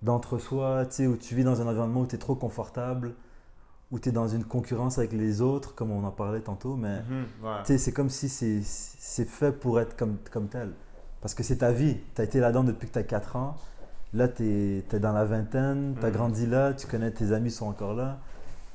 [0.03, 3.14] d'entre-soi, tu sais, où tu vis dans un environnement où tu es trop confortable,
[3.90, 6.99] où tu es dans une concurrence avec les autres, comme on en parlait tantôt, mais
[7.01, 7.57] Mhm, ouais.
[7.64, 10.71] tu sais, c'est comme si c'est- c'est fait pour être comme, comme tel.
[11.21, 11.97] Parce que c'est ta vie.
[12.14, 13.57] Tu as été là-dedans depuis que tu as 4 ans.
[14.14, 16.14] Là, tu es, dans la vingtaine, tu as Mhm.
[16.14, 18.18] grandi là, tu connais tes amis sont encore là.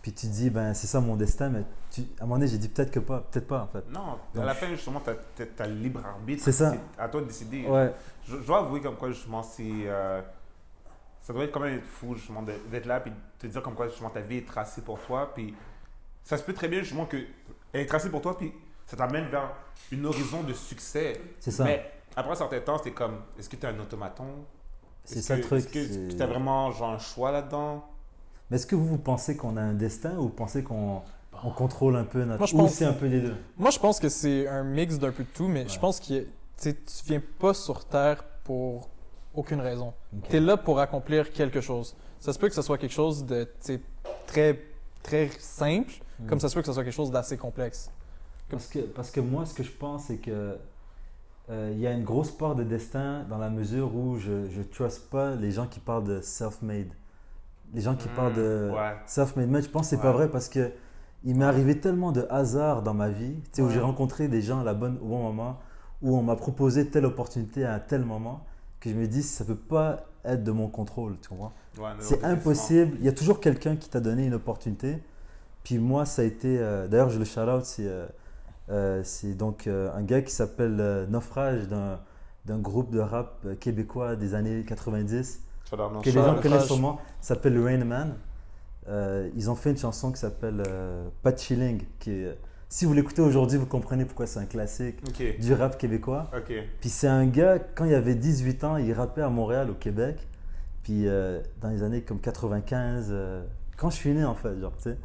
[0.04, 1.50] Puis tu dis, ben c'est ça mon destin.
[1.50, 3.90] Mais tu- à un moment donné, j'ai dit peut-être que pas, peut-être pas en fait.
[3.90, 5.10] Non, à la fin, justement, tu
[5.64, 6.44] as, le libre arbitre.
[6.44, 6.76] C'est ça.
[6.98, 7.66] à toi de décider.
[7.66, 7.92] Ouais,
[8.28, 9.64] Je, je dois avouer comme quoi, justement, c'est.
[9.66, 10.22] euh,
[11.22, 14.10] ça doit être quand même fou, justement, d'être là de te dire comme quoi, justement,
[14.10, 15.32] ta vie est tracée pour toi.
[15.34, 15.56] Puis
[16.24, 17.18] ça se peut très bien, justement, que
[17.72, 18.52] elle est tracée pour toi, puis
[18.86, 19.54] ça t'amène vers
[19.92, 21.20] une horizon de succès.
[21.40, 21.64] c'est ça.
[21.64, 24.28] Mais après un certain temps, c'est comme, est-ce que tu es un automaton?
[25.06, 25.76] C'est Est-ce ça que- le truc.
[25.78, 27.86] Est-ce que tu as vraiment genre, un choix là-dedans?
[28.50, 31.02] Mais est-ce que vous, vous pensez qu'on a un destin ou vous pensez qu'on
[31.44, 32.38] on contrôle un peu notre.
[32.40, 33.36] Moi, je ou pense- c'est un peu des deux?
[33.58, 35.70] Moi, je pense que c'est un mix d'un peu de tout, mais Ouais.
[35.70, 36.06] je pense que
[36.62, 36.76] tu tu
[37.06, 38.90] viens pas sur Terre pour
[39.34, 39.94] aucune raison.
[40.16, 40.30] Ok.
[40.30, 41.96] Tu es là pour accomplir quelque chose.
[42.20, 43.48] Ça se peut que ce soit quelque chose de
[44.28, 44.60] très,
[45.02, 46.28] très simple, Mm.
[46.28, 47.90] comme ça se peut que ce soit quelque chose d'assez complexe.
[48.50, 50.58] Parce que, parce que moi, ce que je pense, c'est que
[51.50, 54.64] euh, il y a une grosse part de destin dans la mesure où je ne
[54.64, 56.94] trust pas les gens qui parlent de self-made.
[57.74, 58.96] Les gens qui Hmm, parlent de ouais.
[59.06, 60.18] self-made man, je pense que c'est pas Ouais.
[60.18, 60.72] vrai parce que
[61.26, 64.42] il m'est arrivé tellement de hasard dans ma vie, tu sais, où j'ai rencontré des
[64.42, 65.60] gens à la bonne, au bon moment,
[66.02, 68.46] où on m'a proposé telle opportunité à un tel moment,
[68.82, 71.52] que je me dis, ça peut pas être de mon contrôle, tu non,
[72.00, 72.98] C'est impossible.
[73.00, 75.02] Il y a toujours quelqu'un qui t'a donné une opportunité.
[75.64, 76.58] Puis moi, ça a été.
[76.60, 78.06] euh, D'ailleurs, je le shout out, c'est euh,
[78.70, 79.04] euh,
[79.38, 85.40] donc un gars qui s'appelle Naufrage d'un groupe de rap québécois des années 90 Shout-out,
[85.40, 85.40] non,
[86.02, 87.00] que les gens connaissent sûrement.
[87.22, 88.16] Ça s'appelle le Rain Man.
[88.90, 91.84] Euh, ils ont fait une chanson qui s'appelle euh, Pas de Chilling.
[92.00, 92.38] Qui est-
[92.70, 94.98] si vous l'écoutez aujourd'hui, vous comprenez pourquoi c'est un classique
[95.40, 96.28] du rap québécois.
[96.82, 100.28] Puis c'est un gars, quand il avait 18 ans, il rappait à Montréal, au Québec.
[100.84, 103.44] Puis euh, dans les années comme 95, euh,
[103.78, 104.98] quand je suis né en fait, genre, tu sais.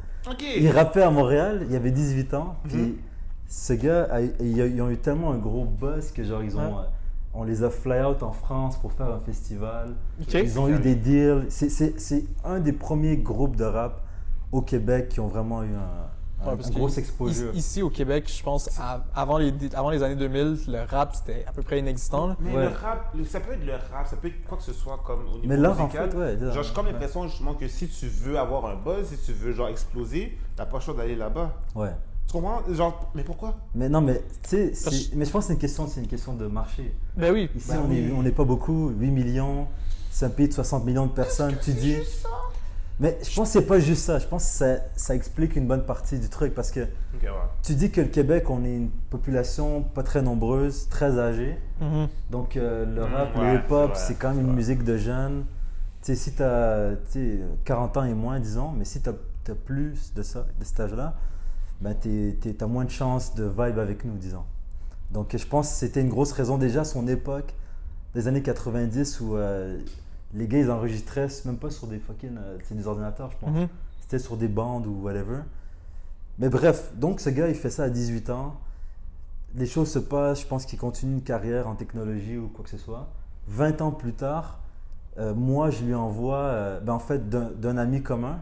[0.59, 2.55] Il rappait à Montréal, il avait 18 ans.
[2.65, 2.95] Puis Mhm.
[3.47, 6.79] ce gars, a- ils, ils ont eu tellement un gros buzz que genre, ils ont,
[6.79, 6.85] Ouais.
[7.33, 9.95] On les a fly out en France pour faire un festival.
[10.33, 11.45] Ils ont eu des deals.
[11.49, 14.01] C'est- un des premiers groupes de rap
[14.51, 15.79] au Québec qui ont vraiment eu un,
[16.41, 17.53] un, Ouais, un gros exposure.
[17.53, 21.43] Ici au Québec, je pense, à- avant, les, avant les années 2000, le rap c'était
[21.45, 22.27] à peu près inexistant.
[22.27, 22.35] là.
[22.39, 22.61] Mais Ouais.
[22.63, 25.19] le rap, ça peut être le rap, ça peut être quoi que ce soit comme
[25.27, 26.09] au niveau Mais là, en musical.
[26.11, 26.37] fait, ouais.
[26.39, 26.51] ça.
[26.51, 29.51] Genre, j'ai comme l'impression justement que si tu veux avoir un buzz, si tu veux
[29.51, 31.51] genre exploser, t'as pas le choix d'aller là-bas.
[31.75, 31.93] Ouais.
[32.29, 32.61] Tu comprends?
[32.71, 33.55] Genre, mais pourquoi?
[33.73, 36.33] Mais non, mais tu sais, mais je pense que c'est une question, c'est une question
[36.35, 36.93] de marché.
[37.17, 37.49] Ben oui.
[37.55, 37.97] Ici, Ben on oui.
[37.97, 39.65] est- on n'est pas beaucoup, 8 millions,
[40.11, 41.95] c'est un pays de 60 millions de personnes, tu dis.
[42.99, 44.19] Mais je pense que c'est pas juste ça.
[44.19, 47.29] Je pense que ça, ça explique une bonne partie du truc parce que ouais.
[47.63, 51.57] tu dis que le Québec, on est une population pas très nombreuse, très âgée.
[51.81, 52.09] Mhm.
[52.29, 54.55] Donc euh, le Mm, rap, ouais, le hip-hop, c'est quand même une vrai.
[54.55, 55.45] musique de jeunes.
[56.03, 56.91] Tu sais, si tu as
[57.65, 59.13] 40 ans et moins, disons, mais si tu as,
[59.65, 61.15] plus de, ça, de cet âge-là,
[61.81, 64.43] ben tu as moins de chances de vibe avec nous, disons.
[65.11, 67.53] Donc je pense que c'était une grosse raison déjà, son époque,
[68.13, 69.79] des années 90, où euh,
[70.33, 73.55] les gars, ils enregistraient même pas sur des fucking euh, des ordinateurs, je pense.
[73.55, 73.67] Mhm.
[74.01, 75.39] C'était sur des bandes ou whatever.
[76.37, 78.55] Mais bref, donc ce gars, il fait ça à 18 ans.
[79.55, 82.69] Les choses se passent, je pense qu'il continue une carrière en technologie ou quoi que
[82.69, 83.07] ce soit.
[83.47, 84.59] 20 ans plus tard,
[85.17, 88.39] euh, moi, je lui envoie, euh, ben, en fait, d'un ami commun,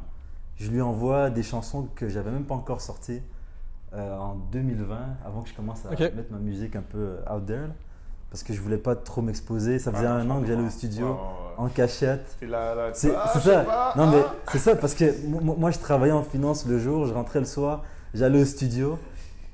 [0.57, 3.21] je lui envoie des chansons que j'avais même pas encore sorties
[3.93, 7.45] euh, en 2020, avant que je commence à mettre ma musique un peu euh, out
[7.45, 7.67] there.
[8.29, 9.79] Parce que je voulais pas trop m'exposer.
[9.79, 11.53] Ça faisait Ouais, un an que j'allais au studio, Ouais, ouais, ouais.
[11.57, 12.35] en cachette.
[12.93, 13.63] C'est Ah, ça.
[13.63, 14.35] pas, Non, mais ah.
[14.51, 17.45] c'est ça parce que moi, moi, je travaillais en finance le jour, je rentrais le
[17.45, 18.99] soir, j'allais au studio.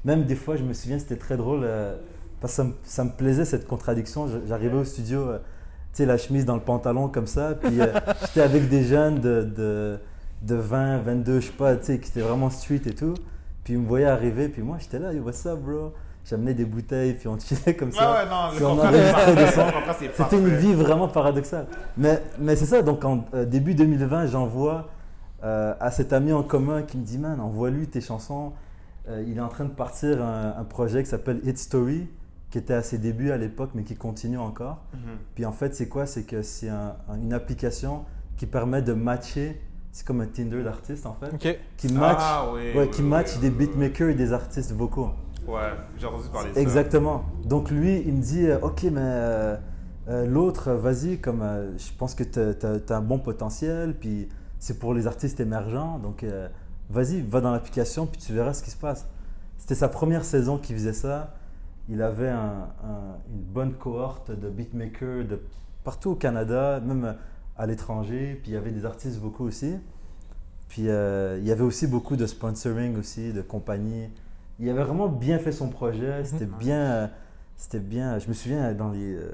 [0.06, 1.96] Même des fois, je me souviens, c'était très drôle euh,
[2.42, 4.28] parce que ça me, ça me plaisait cette contradiction.
[4.48, 7.94] J'arrivais au studio, euh, tu sais, la chemise dans le pantalon comme ça, puis euh,
[8.22, 10.00] j'étais avec des jeunes de, de,
[10.44, 13.14] de 20, 22, je sais pas, tu sais, qui étaient vraiment street et tout.
[13.64, 15.94] Puis ils me voyaient arriver, puis moi, j'étais là, yo, what's up, bro?
[16.26, 18.12] J'amenais des bouteilles, puis on chillait comme ça.
[18.12, 20.14] Ouais, ouais, non, Puis on enregistrait des sons.
[20.16, 21.66] C'était une vie vraiment paradoxale.
[21.98, 24.88] Mais, mais c'est ça, donc en euh, début 2020, j'envoie
[25.44, 28.54] euh, à cet ami en commun qui me dit Man, envoie-lui tes chansons.
[29.10, 32.08] Euh, il est en train de partir un, un projet qui s'appelle Hit Story,
[32.50, 34.82] qui était à ses débuts à l'époque, mais qui continue encore.
[34.94, 35.00] Mhm.
[35.36, 36.06] Puis en fait, c'est quoi?
[36.06, 38.06] C'est que c'est un- un- une application
[38.38, 39.60] qui permet de matcher,
[39.94, 41.58] c'est comme un Tinder d'artistes en fait, Ok.
[41.78, 44.74] qui match, Ah, oui, ouais, oui, qui oui, match oui, des beatmakers et des artistes
[44.74, 45.12] vocaux.
[45.48, 45.62] Ouais,
[45.98, 46.60] j'ai entendu parler de ça.
[46.62, 47.24] Exactement.
[47.46, 49.56] Donc lui, il me dit, euh, ok, mais euh,
[50.10, 54.28] euh, l'autre, vas-y, comme euh, je pense que tu as, un bon potentiel, puis
[54.60, 56.48] c'est pour les artistes émergents, donc euh,
[56.90, 59.08] vas-y, va dans l'application, puis tu verras ce qui se passe.
[59.58, 61.36] C'était sa première saison qu'il faisait ça.
[61.88, 65.40] Il avait un- un- une bonne cohorte de beatmakers de
[65.84, 67.16] partout au Canada, même
[67.58, 69.76] à l'étranger, puis il y avait des artistes vocaux aussi.
[70.70, 74.10] Puis euh, il y avait aussi beaucoup de sponsoring aussi, de compagnies.
[74.60, 76.24] Il avait vraiment bien fait son projet.
[76.26, 77.08] C'était bien, euh,
[77.58, 78.18] c'était bien.
[78.20, 79.32] Je me souviens dans les, euh,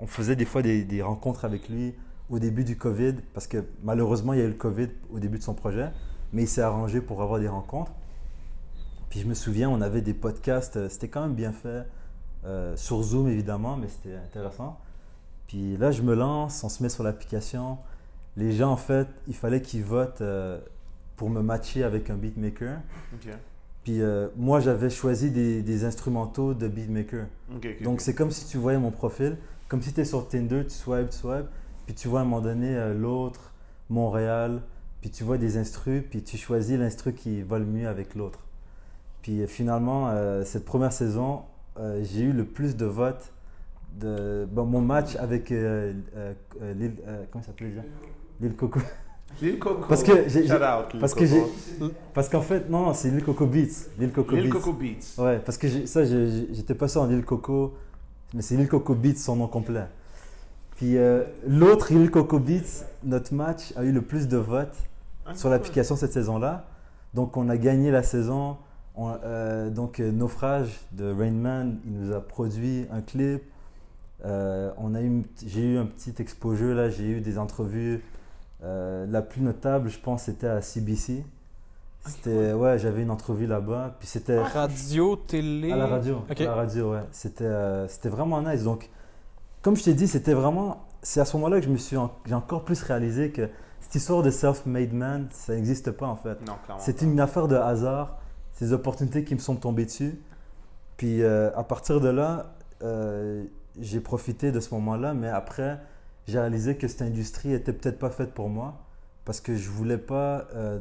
[0.00, 1.94] on faisait des fois des, des rencontres avec lui
[2.30, 5.38] au début du Covid parce que malheureusement il y a eu le Covid au début
[5.38, 5.90] de son projet,
[6.32, 7.92] mais il s'est arrangé pour avoir des rencontres.
[9.10, 10.88] Puis je me souviens, on avait des podcasts.
[10.88, 11.84] C'était quand même bien fait
[12.44, 14.80] euh, sur Zoom évidemment, mais c'était intéressant.
[15.52, 17.76] Puis là, je me lance, on se met sur l'application.
[18.38, 20.58] Les gens, en fait, il fallait qu'ils votent euh,
[21.16, 22.78] pour me matcher avec un beatmaker.
[23.84, 27.26] Puis euh, moi, j'avais choisi des, des instrumentaux de beatmaker.
[27.84, 29.36] Donc c'est comme si tu voyais mon profil,
[29.68, 31.50] comme si tu es sur Tinder, tu swipes, tu swipes,
[31.84, 33.52] puis tu vois à un moment donné euh, l'autre,
[33.90, 34.62] Montréal,
[35.02, 38.38] puis tu vois des instrus, puis tu choisis l'instru qui va le mieux avec l'autre.
[39.20, 40.10] Puis finalement,
[40.44, 41.42] cette première saison,
[42.02, 43.32] j'ai eu le plus de votes.
[44.00, 47.82] De, mon match avec euh, euh, euh, Lil, euh, comment il s'appelait déjà?
[48.40, 48.80] Lil Coco.
[49.40, 49.84] Lil Coco.
[49.88, 50.46] Parce que j'ai-
[50.98, 51.42] Parce que j'ai,
[52.14, 53.90] parce qu'en fait, non, c'est Lil Coco Beats.
[53.98, 54.58] Lil Coco Lil Beats.
[54.58, 55.18] Coco Beats.
[55.22, 57.74] Ouais, parce que ça, j'étais pas ça en Lil Coco,
[58.34, 59.84] mais c'est Lil Coco Beats son nom complet.
[60.76, 64.76] Puis euh, l'autre Lil Coco Beats, notre match a eu le plus de votes
[65.34, 66.64] sur l'application cette saison-là.
[67.14, 68.56] Donc on a gagné la saison.
[68.96, 73.42] On- euh, donc Naufrage de Rainman, il nous a produit un clip.
[74.24, 78.02] Euh, on a eu, j'ai eu un petit expo-jeu là, j'ai eu des entrevues.
[78.62, 81.24] Euh, la plus notable, je pense, c'était à CBC.
[82.06, 83.96] C'était, ouais, j'avais une entrevue là-bas.
[83.98, 85.72] Puis c'était Radio, télé.
[85.72, 86.22] à la radio.
[86.30, 86.40] Ok.
[86.40, 87.02] À la radio, ouais.
[87.12, 88.64] C'était, euh, c'était vraiment nice.
[88.64, 88.88] Donc,
[89.62, 90.84] comme je t'ai dit, c'était vraiment.
[91.02, 93.48] C'est à ce moment-là que je me suis, en- j'ai encore plus réalisé que
[93.80, 96.40] cette histoire de self-made man, ça n'existe pas en fait.
[96.46, 96.80] Non, clairement.
[96.82, 98.18] C'est une affaire de hasard,
[98.52, 100.20] ces opportunités qui me sont tombées dessus.
[100.96, 103.44] Puis euh, à partir de là, euh,
[103.80, 105.78] j'ai profité de ce moment-là, mais après,
[106.26, 108.74] j'ai réalisé que cette industrie était peut-être pas faite pour moi
[109.24, 110.46] parce que je voulais pas.
[110.54, 110.78] euh,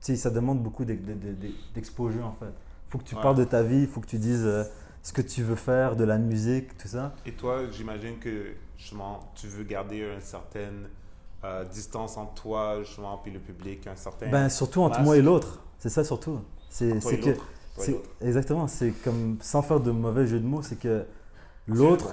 [0.00, 2.52] tu sais, ça demande beaucoup d'ex- de- de- de- d'exposure en fait.
[2.88, 3.22] faut que tu Ouais.
[3.22, 4.64] parles de ta vie, il faut que tu dises euh,
[5.02, 7.12] ce que tu veux faire, de la musique, tout ça.
[7.24, 10.88] Et toi, j'imagine que justement, tu veux garder une certaine
[11.44, 14.28] euh, distance entre toi, justement, puis le public, un certain.
[14.30, 15.04] Ben, surtout entre masque.
[15.04, 16.40] moi et l'autre, c'est ça surtout.
[16.68, 17.36] C'est que.
[18.20, 21.04] Exactement, c'est comme, sans faire de mauvais jeu de mots, c'est que
[21.74, 22.12] l'autre,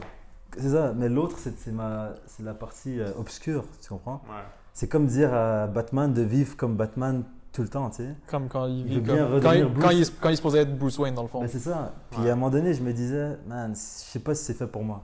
[0.58, 4.22] c'est ça, mais l'autre, c'est c'est ma- c'est la partie euh, obscure, tu comprends?
[4.28, 4.44] Ouais.
[4.74, 8.10] C'est comme dire à Batman de vivre comme Batman tout le temps, tu sais.
[8.28, 10.14] Comme quand il Il vit veut bien comme- quand, il, quand, il, Bruce.
[10.22, 11.42] quand il se posait être Bruce Wayne dans le fond.
[11.42, 11.94] Ben, c'est ça.
[12.12, 12.30] Puis Ouais.
[12.30, 14.84] à un moment donné, je me disais, man, je sais pas si c'est fait pour
[14.84, 15.04] moi.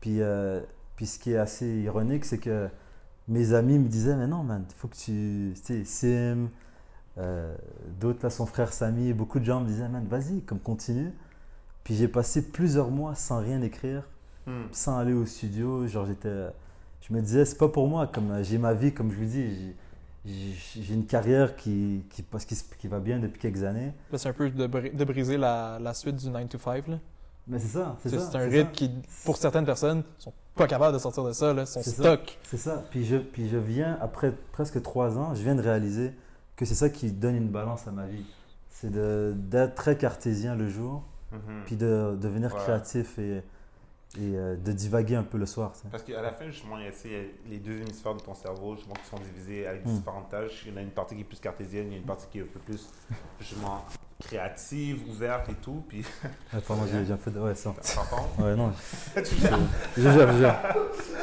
[0.00, 0.60] Puis, euh,
[0.96, 2.68] puis ce qui est assez ironique, c'est que
[3.26, 5.52] mes amis me disaient, mais non, man, il faut que tu.
[5.64, 6.48] Tu sais, Sim,
[7.18, 7.54] euh,
[8.00, 11.12] d'autres là, son frère Samy, beaucoup de gens me disaient, man, vas-y, comme continue.
[11.84, 14.02] Puis j'ai passé plusieurs mois sans rien écrire,
[14.46, 14.64] Hmm.
[14.72, 15.86] sans aller au studio.
[15.86, 16.46] Genre, j'étais.
[17.02, 18.06] Je me disais, c'est pas pour moi.
[18.06, 19.74] Comme euh, j'ai ma vie, comme je vous dis,
[20.24, 23.92] j'ai- une carrière qui, qui, qui, qui va bien depuis quelques années.
[24.12, 26.88] Là, c'est un peu de, bri- de briser la, la suite du 9 to 5.
[26.88, 26.98] là.
[27.48, 28.30] Mais c'est ça, c'est ça.
[28.30, 28.76] c'est un rythme ça.
[28.76, 28.90] qui,
[29.24, 31.52] pour certaines personnes, sont pas capables de sortir de ça.
[31.52, 31.62] Là.
[31.62, 32.02] Ils sont C'est ça.
[32.02, 32.38] stock.
[32.44, 32.84] C'est ça.
[32.90, 36.12] Puis je, puis je viens, après presque trois ans, je viens de réaliser
[36.56, 38.24] que c'est ça qui donne une balance à ma vie.
[38.68, 41.62] C'est de- d'être très cartésien le jour, Mhm.
[41.66, 42.60] puis de devenir Ouais.
[42.60, 43.42] créatif et, et
[44.36, 45.72] euh, de divaguer un peu le soir.
[45.90, 47.76] Parce qu'à la fin, justement, il y a, tu sais, il y a les deux
[47.80, 49.94] hémisphères de ton cerveau justement, qui sont divisés avec Hmm.
[49.94, 50.62] différentes tâches.
[50.66, 52.26] Il y en a une partie qui est plus cartésienne, il y a une partie
[52.30, 52.88] qui est un peu plus
[53.38, 53.84] justement
[54.20, 55.82] créative, ouverte et tout.
[55.88, 56.04] Puis,
[56.52, 57.38] Ouais, pardon, j'ai j'ai un peu de...
[57.40, 57.70] Ouais, ça.
[57.94, 58.28] t'entends?
[58.38, 58.70] Ouais, non,
[59.14, 59.58] Tu gères.
[59.96, 60.56] je gère, je gère.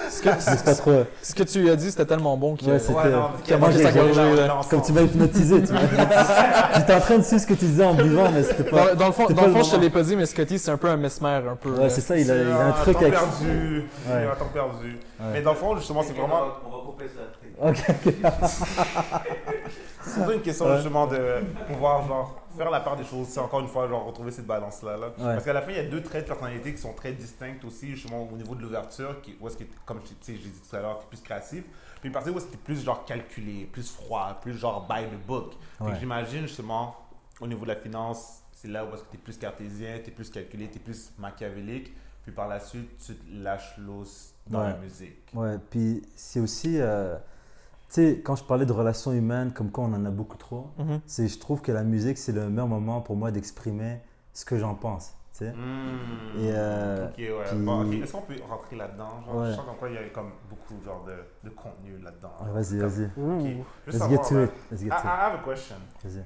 [0.10, 1.04] Ce que, pas trop...
[1.22, 2.66] ce que tu lui as dit, c'était tellement bon que.
[2.66, 5.74] Ouais, Ouais, non, Qui a mangé il sa a gorgée, Comme tu m'as hypnotisé, tu.
[6.76, 8.94] J'étais en train de suivre ce que tu disais en buvant, mais c'était pas...
[8.94, 10.58] Dans, dans le fond, dans le le fond je te l'ai pas dit, mais Scotty,
[10.60, 11.70] c'est un peu un mesmer, un peu.
[11.72, 13.12] Ouais, c'est ça, il a, il a un C'est truc avec...
[13.14, 13.84] perdu.
[14.08, 14.28] Ouais.
[14.32, 14.98] Un temps perdu.
[15.34, 16.42] Mais dans le fond, justement, c'est vraiment.
[16.66, 17.22] On va couper ça.
[17.60, 18.14] Ok, ok.
[20.06, 21.18] C'est une question justement de
[21.68, 23.28] pouvoir genre faire la part des choses.
[23.28, 24.98] C'est encore une fois genre retrouver cette balance là.
[24.98, 25.10] là.
[25.18, 27.56] Parce qu'à la fin il y a deux traits de personnalité qui sont très distincts
[27.66, 30.50] aussi justement au niveau de l'ouverture qui où est-ce que comme je tu sais, j'ai
[30.50, 31.64] dit tout à l'heure t'es plus créatif.
[32.02, 35.06] Puis une partie où est-ce que t'es plus genre calculé, plus froid, plus genre by
[35.06, 35.54] the book.
[35.80, 35.94] Ouais.
[36.00, 36.96] J'imagine justement
[37.40, 40.30] au niveau de la finance c'est là où est-ce que t'es plus cartésien, t'es plus
[40.30, 41.94] calculé, t'es plus machiavélique.
[42.24, 44.68] Puis par la suite tu te lâches l'os dans Ouais.
[44.72, 45.20] la musique.
[45.34, 46.80] Ouais, puis c'est aussi...
[46.80, 47.22] euh, Tu
[47.94, 51.00] sais, quand je parlais de relations humaines, comme quoi on en a beaucoup trop, Mhm.
[51.06, 54.00] c'est je trouve que la musique c'est le meilleur moment pour moi d'exprimer
[54.34, 56.40] ce que j'en pense tu sais Hmm.
[56.40, 57.28] Et, euh, ok, ouais.
[57.48, 57.94] puis- Bon, ok.
[57.94, 59.22] Est-ce qu'on peut rentrer là-dedans?
[59.26, 59.52] Genre, Ouais.
[59.52, 61.14] Je sens comme quoi il y a comme beaucoup genre, de,
[61.48, 62.32] de contenu là-dedans.
[62.44, 63.12] Ouais, vas-y Comme- vas-y Ok.
[63.16, 64.44] Je veux let's savoir, get to là.
[64.46, 65.76] it let's get I to it have a question.
[66.04, 66.24] vas-y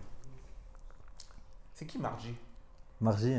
[1.74, 2.36] C'est qui Margie?
[3.00, 3.38] Margie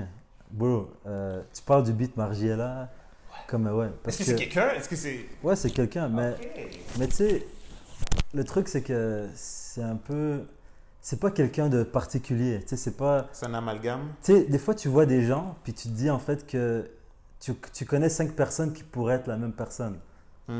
[0.50, 2.90] bro euh, tu parles du beat Margiela
[3.46, 4.70] comme euh, ouais Est-ce que c'est quelqu'un?
[4.70, 5.26] Est-ce que c'est.
[5.42, 6.34] ouais c'est quelqu'un mais
[6.98, 7.46] mais tu sais
[8.34, 10.42] le truc c'est que c'est un peu
[11.00, 14.00] c'est pas quelqu'un de particulier tu sais c'est pas C'est un amalgame?
[14.22, 16.88] Tu sais, des fois, tu vois des gens, puis tu te dis en fait que
[17.40, 19.96] tu, tu connais cinq personnes qui pourraient être la même personne.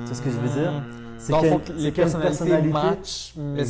[0.07, 0.73] sais ce que je veux dire?
[0.73, 1.15] Hmm.
[1.19, 2.73] C'est quelle- les personnalités personnalité?
[2.73, 3.65] matchent, mais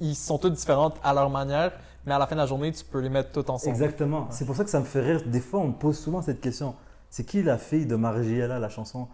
[0.00, 1.72] ils sont toutes différentes à leur manière,
[2.04, 3.74] mais à la fin de la journée, tu peux les mettre toutes ensemble.
[3.74, 4.26] Exactement.
[4.30, 5.22] C'est pour ça que ça me fait rire.
[5.24, 6.74] Des fois, on me pose souvent cette question.
[7.08, 9.08] C'est qui la fille de Margiela, la chanson?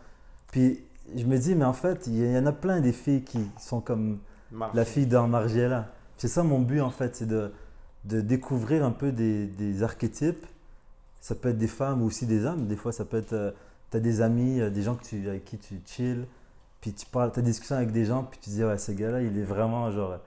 [0.50, 0.82] Puis
[1.16, 3.80] je me dis, mais en fait, il y en a plein des filles qui sont
[3.80, 4.18] comme
[4.50, 4.76] Margie.
[4.76, 5.88] la fille dans Margiela.
[6.16, 7.52] C'est ça mon but en fait, c'est de,
[8.04, 10.46] de découvrir un peu des, des archétypes.
[11.20, 12.66] Ça peut être des femmes ou aussi des hommes.
[12.66, 13.54] Des fois, ça peut être.
[13.90, 16.26] tu as des amis, euh, des gens que tu, avec qui tu chill.
[16.80, 19.22] Puis tu parles, as des discussions avec des gens, puis tu dis, ouais, ce gars-là,
[19.22, 20.18] il est vraiment genre.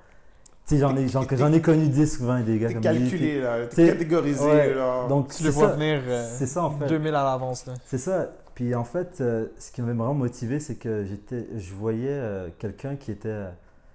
[0.65, 3.39] Tu sais, j'en ai, j'en, j'en ai connu 10 ou 20 des gars comme calculé,
[3.41, 3.67] là.
[3.67, 4.73] T'es catégorisé, ouais.
[4.73, 5.07] là.
[5.07, 5.73] Donc, Tu le vois ça.
[5.75, 6.87] venir euh, C'est ça en fait.
[6.87, 7.67] 2000 à l'avance.
[7.67, 7.73] là.
[7.85, 8.27] C'est ça.
[8.57, 12.49] Puis en fait, euh, ce qui m'avait vraiment motivé, c'est que j'étais, je voyais euh,
[12.57, 13.29] quelqu'un qui était.
[13.29, 13.51] euh,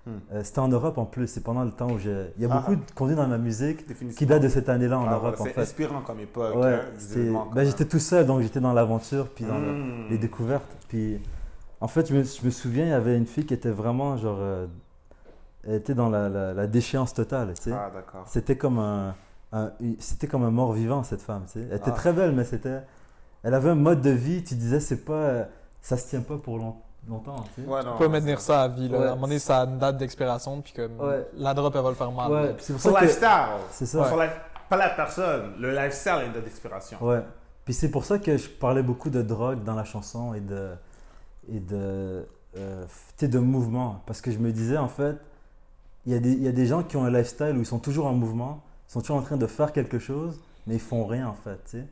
[0.07, 0.42] Hmm.
[0.44, 1.27] c'était en Europe en plus.
[1.29, 2.27] C'est pendant le temps où j'ai.
[2.37, 2.59] Il y a Ah.
[2.61, 3.85] beaucoup de contenu dans ma musique
[4.16, 5.61] qui date de cette année-là en Ah, Europe voilà, en C'est fait.
[5.61, 6.55] inspirant comme époque.
[6.57, 10.09] Ouais, hein, ben, j'étais tout seul, donc j'étais dans l'aventure, puis dans le- Hmm.
[10.11, 10.70] les découvertes.
[10.88, 11.20] Puis
[11.81, 14.16] en fait, je me, je me souviens, il y avait une fille qui était vraiment
[14.16, 14.38] genre.
[15.64, 17.55] elle était dans la, la- la déchéance totale.
[17.55, 17.72] tu sais.
[17.72, 18.25] Ah, d'accord.
[18.27, 19.14] C'était comme un,
[19.53, 21.42] un- une- c'était comme un mort vivant cette femme.
[21.46, 21.66] tu sais.
[21.70, 22.03] Elle était Ah.
[22.03, 22.81] très belle, mais c'était,
[23.42, 24.42] elle avait un mode de vie.
[24.44, 25.44] Tu disais c'est pas, euh,
[25.81, 26.76] ça se tient pas pour long-
[27.09, 27.44] longtemps.
[27.55, 27.68] tu sais.
[27.68, 27.92] Ouais, non.
[27.92, 28.88] Tu peux pas maintenir ça à vie.
[28.88, 28.98] Là.
[28.98, 29.05] Ouais.
[29.07, 31.26] À un moment donné, ça a une date d'expiration, puis comme Ouais.
[31.37, 32.31] la drop, elle va le faire mal.
[32.33, 33.28] Ouais, c'est pour ça que lifestyle.
[33.70, 34.09] c'est ça.
[34.09, 35.52] Son life- Pas la personne.
[35.61, 36.98] Le lifestyle est une date d'expiration.
[37.02, 37.22] Ouais.
[37.64, 40.70] Puis c'est pour ça que je parlais beaucoup de drogue dans la chanson et de
[41.52, 42.26] et de
[42.57, 42.85] euh,
[43.20, 45.16] de mouvement parce que je me disais en fait
[46.07, 47.66] il y, a des, il y a des gens qui ont un lifestyle où ils
[47.66, 50.81] sont toujours en mouvement, ils sont toujours en train de faire quelque chose, mais ils
[50.81, 51.59] font rien en fait.
[51.64, 51.87] tu sais.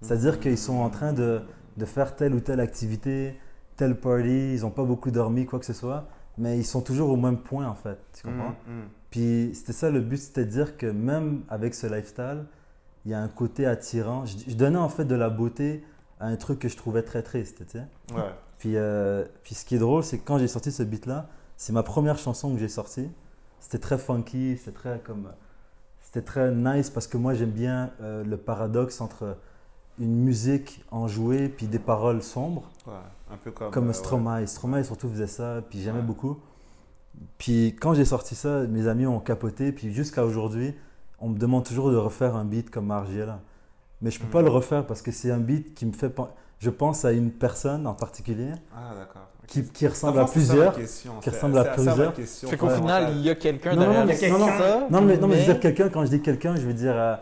[0.00, 1.40] C'est-à-dire qu'ils sont en train de,
[1.76, 3.38] de faire telle ou telle activité,
[3.76, 6.06] telle party, ils n'ont pas beaucoup dormi, quoi que ce soit,
[6.38, 7.98] mais ils sont toujours au même point en fait.
[8.12, 8.54] Tu comprends?
[8.66, 8.88] Mm, mm.
[9.10, 12.44] Puis c'était ça le but, c'était de dire que même avec ce lifestyle,
[13.04, 14.24] il y a un côté attirant.
[14.24, 15.84] Je, je donnais en fait de la beauté
[16.18, 17.86] à un truc que je trouvais très triste, tu sais?
[18.14, 18.30] Ouais.
[18.58, 21.72] Puis, euh, puis ce qui est drôle, c'est que quand j'ai sorti ce beat-là, c'est
[21.72, 23.08] ma première chanson que j'ai sortie.
[23.58, 25.30] C'était très funky, c'était très comme...
[26.02, 29.36] C'était très nice parce que moi j'aime bien euh, le paradoxe entre
[30.00, 32.92] une musique enjouée puis des paroles sombres Ouais.
[33.32, 33.70] Un peu comme.
[33.70, 34.46] comme euh, Stromae.
[34.46, 36.04] Stromae surtout faisait ça, puis j'aimais Ouais.
[36.04, 36.38] beaucoup.
[37.38, 40.74] Puis quand j'ai sorti ça, mes amis ont capoté, puis jusqu'à aujourd'hui,
[41.20, 43.40] on me demande toujours de refaire un beat comme Margiela.
[44.02, 44.30] Mais je peux Mhm.
[44.32, 46.12] pas le refaire parce que c'est un beat qui me fait
[46.58, 49.28] je pense à une personne en particulier Ah, d'accord.
[49.46, 50.74] Qui, qui ressemble à plusieurs.
[50.74, 52.14] question, qui c'est- ressemble à plusieurs.
[52.14, 52.76] Fait qu'au Ouais.
[52.76, 55.26] final, il y a quelqu'un Non, non, derrière non, ça, non, non, Non, mais, non,
[55.28, 57.16] mais je veux mais- dire quelqu'un, quand je dis quelqu'un, je veux dire, euh,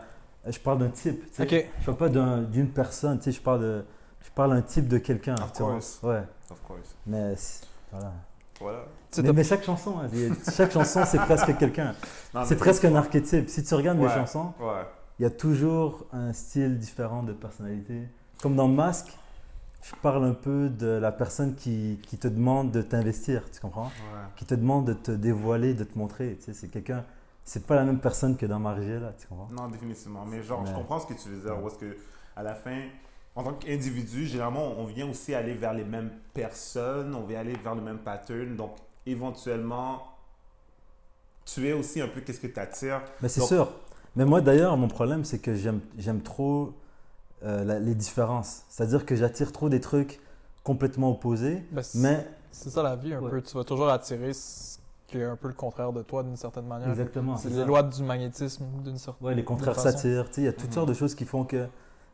[0.51, 1.21] je parle d'un type.
[1.29, 1.43] tu sais.
[1.43, 1.69] Ok.
[1.79, 3.85] Je parle pas d'un- d'une personne, tu sais, je parle de,
[4.23, 5.35] je parle d'un type de quelqu'un.
[5.35, 5.99] Of course.
[6.03, 6.95] Ouais, Of course.
[7.07, 7.35] mais
[7.91, 8.13] voilà.
[8.59, 8.85] Voilà.
[9.33, 10.07] Mais, chaque chanson, hein,
[10.53, 11.93] chaque chanson, c'est presque quelqu'un.
[12.45, 13.49] C'est presque un archétype.
[13.49, 14.13] Si tu regardes mes Ouais.
[14.13, 14.85] chansons, Ouais.
[15.17, 18.03] il y a toujours un style différent de personnalité.
[18.41, 19.17] Comme dans Masque,
[19.81, 23.85] je parle un peu de la personne qui, qui te demande de t'investir, tu comprends?
[23.85, 24.27] Ouais.
[24.35, 26.35] Qui te demande de te dévoiler, de te montrer.
[26.37, 27.03] Tu sais, c'est quelqu'un.
[27.51, 29.47] C'est pas la même personne que dans Margiela, tu comprends?
[29.51, 30.23] Non, définitivement.
[30.23, 30.77] Mais genre, je Ouais.
[30.77, 31.57] comprends ce que tu veux dire.
[31.63, 31.97] Où est-ce que,
[32.35, 32.79] à la fin,
[33.35, 37.55] en tant qu'individu, généralement, on vient aussi aller vers les mêmes personnes, on vient aller
[37.63, 38.55] vers le même pattern.
[38.55, 38.75] Donc,
[39.07, 40.03] éventuellement,
[41.45, 43.01] tu es aussi un peu qu'est-ce que tu attires.
[43.21, 43.71] Mais c'est Donc- sûr.
[44.15, 46.73] Mais moi, d'ailleurs, mon problème, c'est que j'aime j'aime trop
[47.43, 48.63] euh, la- les différences.
[48.69, 50.19] C'est-à-dire que j'attire trop des trucs
[50.63, 53.29] complètement opposés, Ben, c'est- mais C'est ça la vie un Ouais.
[53.31, 53.41] peu.
[53.41, 54.78] Tu vas toujours attirer ce
[55.09, 56.89] qui est un peu le contraire de toi d'une certaine manière.
[56.89, 57.35] exactement.
[57.37, 60.27] C'est les lois du magnétisme d'une certaine Ouais, les contraires s'attirent.
[60.29, 60.73] Tu sais, Il y a toutes Mhm.
[60.73, 61.67] sortes de choses qui font que.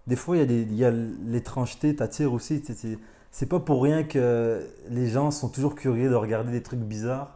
[0.08, 2.63] Des fois, il y a, des, il y a l'étrangeté t'attire aussi.
[2.65, 2.97] C'est
[3.31, 7.36] c'est pas pour rien que les gens sont toujours curieux de regarder des trucs bizarres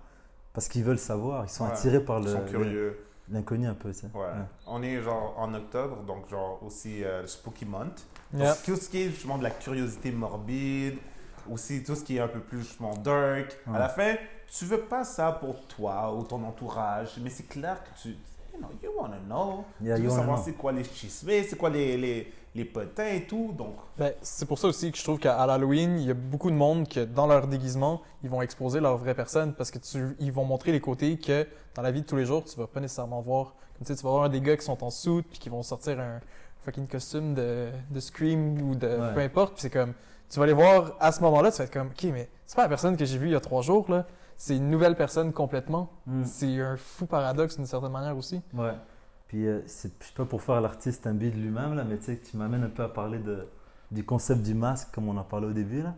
[0.53, 1.43] parce qu'ils veulent savoir.
[1.45, 2.99] Ils sont Ouais, attirés par Ils le- sont le- curieux.
[3.31, 3.91] l'inconnu un peu.
[3.91, 4.07] tu sais.
[4.13, 4.21] Ouais.
[4.67, 8.05] On est genre en octobre, donc genre aussi euh, le Spooky Month.
[8.33, 8.47] Donc.
[8.65, 10.95] Tout ce qui est justement de la curiosité morbide,
[11.51, 13.57] aussi tout ce qui est un peu plus justement dark.
[13.73, 14.15] À la fin,
[14.57, 18.09] tu veux pas ça pour toi ou ton entourage, mais c'est clair que tu.
[18.53, 19.63] You know, you wanna know.
[19.81, 20.45] Yeah, tu you veux wanna savoir know.
[20.45, 23.53] c'est quoi les chismés, c'est quoi les, les, les potins et tout.
[23.57, 26.49] Donc, Ben, c'est pour ça aussi que je trouve qu'à Halloween, il y a beaucoup
[26.49, 30.15] de monde que dans leur déguisement, ils vont exposer leur vraie personne parce que tu,
[30.19, 32.67] ils vont montrer les côtés que dans la vie de tous les jours, tu vas
[32.67, 33.53] pas nécessairement voir.
[33.77, 35.63] Comme tu sais, tu vas voir des gars qui sont en soute puis qui vont
[35.63, 36.19] sortir un
[36.65, 39.13] fucking costume de, de Scream ou de Ouais.
[39.13, 39.53] peu importe.
[39.53, 39.93] Puis c'est comme,
[40.29, 42.63] tu vas les voir à ce moment-là, tu vas être comme, ok, mais c'est pas
[42.63, 44.05] la personne que j'ai vue il y a trois jours là.
[44.39, 45.91] C'est une nouvelle personne complètement.
[46.06, 46.23] Mm.
[46.23, 48.41] C'est un fou paradoxe d'une certaine manière aussi.
[48.54, 48.73] Ouais.
[49.28, 52.38] Puis, euh, c'est pas pour faire l'artiste un de lui-même, là, mais tu sais, tu
[52.38, 53.45] m'amènes un peu à parler de,
[53.91, 55.82] du concept du masque, comme on en parlait au début.
[55.82, 55.93] Là.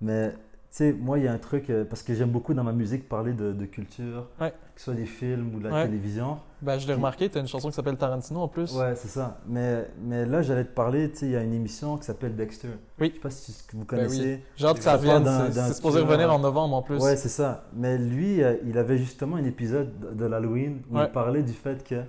[0.00, 0.34] Mais,
[0.76, 3.08] sais, moi, il y a un truc, euh, parce que j'aime beaucoup dans ma musique
[3.08, 4.50] parler de, de culture, Ouais.
[4.50, 5.84] que ce soit des films ou de la Ouais.
[5.86, 6.38] télévision.
[6.62, 8.74] Ben, je l'ai remarqué, t'as une chanson qui s'appelle Tarantino en plus.
[8.74, 9.40] Ouais, c'est ça.
[9.46, 12.34] Mais, mais là, j'allais te parler, tu sais, il y a une émission qui s'appelle
[12.34, 12.68] Dexter.
[12.98, 13.08] Oui.
[13.10, 14.06] Je sais pas si ce que vous Ben oui.
[14.06, 14.42] connaissez.
[14.56, 17.00] J'ai hâte que ça d'un- C'est supposé revenir en novembre en plus.
[17.02, 17.64] Ouais, c'est ça.
[17.76, 21.04] Mais lui, euh, il avait justement un épisode de- l'Halloween où Ouais.
[21.06, 22.02] il parlait du fait que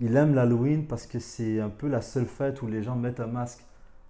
[0.00, 3.20] il aime l'Halloween parce que c'est un peu la seule fête où les gens mettent
[3.20, 3.64] un masque.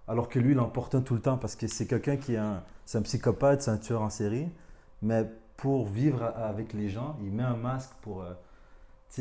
[0.07, 2.33] Alors que lui, il en porte un tout le temps parce que c'est quelqu'un qui
[2.33, 4.47] est un, c'est un psychopathe, c'est un tueur en série.
[5.01, 5.25] Mais
[5.57, 8.33] pour vivre a- avec les gens, il met un masque pour euh,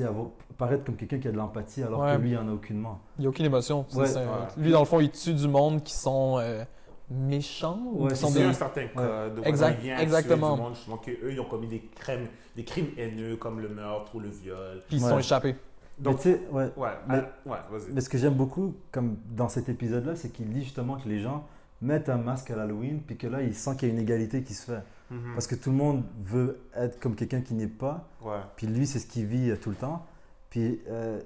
[0.06, 2.16] avoir- paraître comme quelqu'un qui a de l'empathie alors Ouais.
[2.16, 3.00] que lui, il en a aucunement.
[3.18, 3.86] Il n'y a aucune émotion.
[3.94, 4.06] Ouais.
[4.06, 4.24] c'est- Ouais.
[4.56, 6.64] Lui, dans le fond, il tue du monde qui sont euh,
[7.10, 8.42] méchants ou Ouais, qui c'est sont des...
[8.42, 9.38] un certain code.
[9.38, 10.56] où Exact- il vient exactement.
[10.56, 12.26] du monde, qu'eux, ils ont commis des crimes,
[12.56, 14.82] des crimes haineux comme le meurtre ou le viol.
[14.88, 15.54] Puis ils sont échappés.
[15.98, 17.62] Donc, mais tu sais, ouais, ouais, mais- ah.
[17.92, 21.20] Mais ce que j'aime beaucoup, comme dans cet épisode-là, c'est qu'il dit justement que les
[21.20, 21.44] gens
[21.82, 24.42] mettent un masque à l'Halloween, puis que là, il sent qu'il y a une égalité
[24.42, 24.82] qui se fait.
[25.10, 25.32] Mhm.
[25.34, 28.38] Parce que tout le monde veut être comme quelqu'un qui n'est pas, Ouais.
[28.56, 30.06] puis lui, c'est ce qu'il vit euh, tout le temps.
[30.50, 31.20] Puis euh,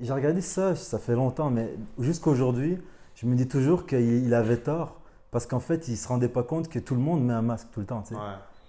[0.00, 2.78] j'ai regardé ça, ça fait longtemps, mais jusqu'aujourd'hui,
[3.14, 6.42] je me dis toujours qu'il il avait tort, parce qu'en fait, il se rendait pas
[6.42, 8.02] compte que tout le monde met un masque tout le temps.
[8.10, 8.16] Ouais.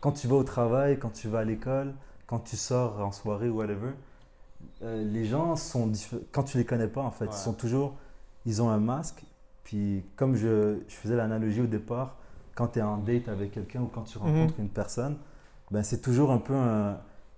[0.01, 1.93] Quand tu vas au travail, quand tu vas à l'école,
[2.27, 3.91] quand tu sors en soirée ou whatever,
[4.83, 5.91] euh, les gens sont
[6.31, 7.31] quand tu les connais pas en fait, Ouais.
[7.33, 7.95] ils sont toujours,
[8.45, 9.23] ils ont un masque.
[9.65, 12.15] Puis comme je, je faisais l'analogie au départ,
[12.55, 14.23] quand tu es en date avec quelqu'un ou quand tu Mhm.
[14.23, 15.17] rencontres une personne,
[15.71, 16.93] ben c'est toujours un peu un,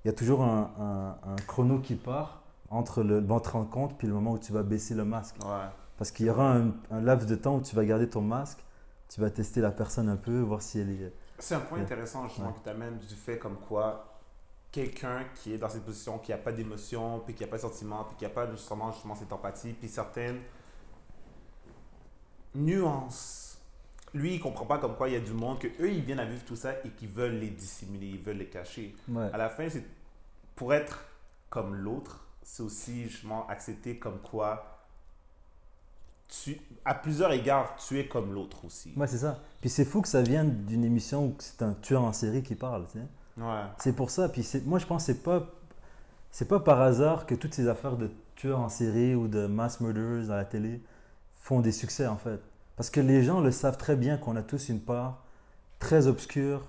[0.06, 4.08] il y a toujours un, un- un chrono qui part entre le, votre rencontre puis
[4.08, 5.38] le moment où tu vas baisser le masque.
[5.44, 5.70] Ouais.
[5.98, 8.60] Parce qu'il y aura un, un laps de temps où tu vas garder ton masque,
[9.10, 11.14] tu vas tester la personne un peu, voir si elle est.
[11.40, 12.54] C'est un point intéressant justement Ouais.
[12.54, 14.06] que tu amènes du fait comme quoi
[14.72, 17.62] quelqu'un qui est dans cette position, qui n'a pas d'émotion, puis qui n'a pas de
[17.62, 20.38] sentiment, puis qui n'a pas justement, justement cette empathie, puis certaines
[22.58, 23.60] nuances.
[24.14, 26.20] Lui, il comprend pas comme quoi il y a du monde que eux, ils viennent
[26.20, 28.96] à vivre tout ça et qui veulent les dissimuler, ils veulent les cacher.
[29.08, 29.30] Ouais.
[29.32, 29.84] À la fin, c'est
[30.56, 31.06] pour être
[31.50, 34.78] comme l'autre, c'est aussi justement accepter comme quoi
[36.28, 38.94] tu, à plusieurs égards, tu es comme l'autre aussi.
[38.98, 39.40] Ouais, c'est ça.
[39.62, 42.56] Puis c'est fou que ça vienne d'une émission où c'est un tueur en série qui
[42.56, 43.06] parle, tu sais.
[43.42, 43.64] Ouais.
[43.78, 44.30] C'est pour ça.
[44.30, 45.48] Puis moi, je pense que c'est pas,
[46.32, 49.80] c'est pas par hasard que toutes ces affaires de tueurs en série ou de mass
[49.80, 50.82] murderers à la télé
[51.34, 52.42] font des succès, en fait.
[52.78, 55.24] Parce que les gens le savent très bien qu'on a tous une part
[55.80, 56.62] très obscure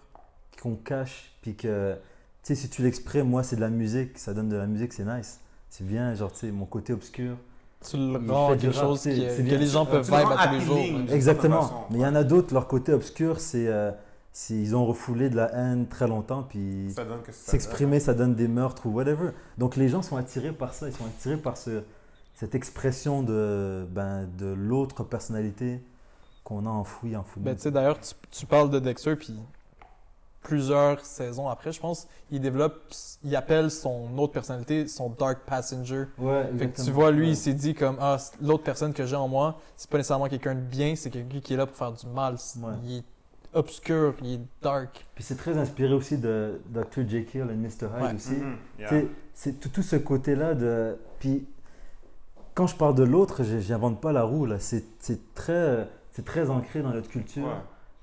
[0.63, 1.95] qu'on cache, puis que,
[2.43, 4.93] tu sais, si tu l'exprimes, moi, c'est de la musique, ça donne de la musique,
[4.93, 5.39] c'est nice.
[5.71, 7.37] C'est bien, genre, tu sais, mon côté obscur.
[7.89, 10.49] Tu le rends quelque rap, chose c'est- qui- c'est que les gens peuvent vibe à
[10.49, 10.77] tous les jours.
[10.77, 11.63] d'une Exactement.
[11.63, 13.69] façon, Mais il y en a d'autres, leur côté obscur, c'est.
[13.69, 13.93] euh,
[14.51, 18.49] ils ont refoulé de la haine très longtemps, puis que ça s'exprimer, ça donne des
[18.49, 19.31] meurtres ou whatever.
[19.59, 21.83] Donc les gens sont attirés par ça, ils sont attirés par ce,
[22.35, 25.81] cette expression de, ben, de l'autre personnalité
[26.49, 27.41] qu'on a enfouie en fou.
[27.41, 29.39] Ben, tu sais, d'ailleurs, tu, tu parles de Dexter, puis
[30.43, 32.81] plusieurs saisons après, je pense, il développe,
[33.23, 36.05] il appelle son autre personnalité son Dark Passenger.
[36.17, 37.33] ouais, Fait que tu vois, lui, Ouais.
[37.33, 40.55] il s'est dit comme, ah, l'autre personne que j'ai en moi, c'est pas nécessairement quelqu'un
[40.55, 42.37] de bien, c'est quelqu'un qui est là pour faire du mal.
[42.63, 42.73] Ouais.
[42.85, 43.03] Il est
[43.53, 45.07] obscur, il est dark.
[45.15, 47.07] Puis c'est très inspiré aussi de Dr.
[47.07, 47.89] Jekyll et Mr.
[47.95, 48.15] Hyde Ouais.
[48.15, 48.37] aussi.
[48.79, 48.89] Yeah.
[48.89, 50.97] Sais, C'est tout, tout ce côté-là de.
[51.19, 51.47] Puis
[52.55, 54.59] quand je parle de l'autre, je j'invente pas la roue là.
[54.61, 55.89] C'est c'est très,
[56.19, 57.47] c'est très ancré dans notre culture.
[57.47, 57.53] Ouais.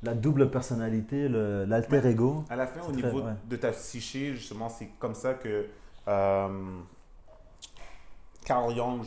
[0.01, 2.45] La double personnalité, l'alter ego.
[2.49, 3.34] À la fin, au niveau ouais.
[3.49, 5.66] de ta psyché, justement, c'est comme ça que
[6.07, 6.80] euh,
[8.45, 9.01] Carl Jung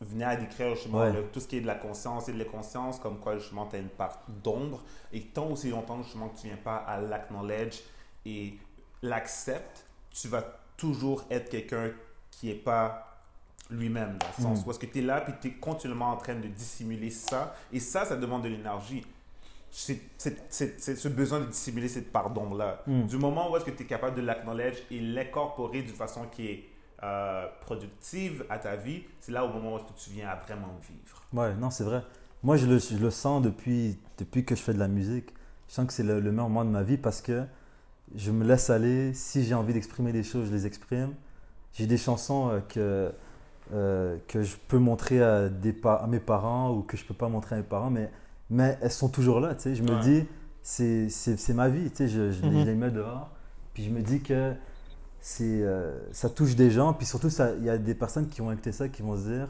[0.00, 3.00] venait à décrire justement le- tout ce qui est de la conscience et de l'inconscience,
[3.00, 4.84] comme quoi justement tu as une part d'ombre.
[5.12, 7.80] Et tant aussi longtemps justement que tu viens pas à l'acknowledge
[8.24, 8.58] et
[9.02, 10.44] l'acceptes, tu vas
[10.76, 11.90] toujours être quelqu'un
[12.30, 13.15] qui est pas
[13.70, 14.68] lui-même, dans le sens Mm.
[14.68, 17.54] où est-ce que tu es là puis tu es continuellement en train de dissimuler ça.
[17.72, 19.04] Et ça, ça demande de l'énergie.
[19.70, 22.82] C'est ce besoin de dissimuler cette part d'ombre-là.
[22.86, 23.02] Mm.
[23.06, 26.46] Du moment où est-ce que tu es capable de l'acknowledge et l'incorporer d'une façon qui
[26.46, 26.64] est
[27.02, 30.36] euh, productive à ta vie, c'est là au moment où est-ce que tu viens à
[30.36, 31.22] vraiment vivre.
[31.32, 32.02] Ouais, non, c'est vrai.
[32.42, 35.30] Moi, je le, je le sens depuis, depuis que je fais de la musique.
[35.68, 37.44] Je sens que c'est le, le meilleur moment de ma vie parce que
[38.14, 39.12] je me laisse aller.
[39.14, 41.12] Si j'ai envie d'exprimer des choses, je les exprime.
[41.74, 43.12] J'ai des chansons euh, que,
[43.72, 47.14] euh, que je peux montrer à, des pa- à mes parents ou que je peux
[47.14, 48.10] pas montrer à mes parents, mais,
[48.50, 49.54] mais elles sont toujours là.
[49.54, 49.74] Tu sais.
[49.74, 50.00] Je me Ouais.
[50.00, 50.24] dis,
[50.62, 51.90] c'est ma vie.
[51.90, 52.08] Tu sais.
[52.08, 52.60] Je, je les- Mhm.
[52.60, 53.30] je les mets dehors.
[53.74, 54.52] Puis je me dis que
[55.20, 56.92] c'est euh, ça touche des gens.
[56.92, 59.48] Puis surtout, il y a des personnes qui vont écouter ça qui vont se dire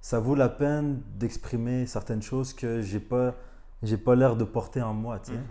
[0.00, 3.34] ça vaut la peine d'exprimer certaines choses que j'ai pas
[3.82, 5.18] j'ai pas l'air de porter en moi.
[5.18, 5.42] Tu sais, Mhm.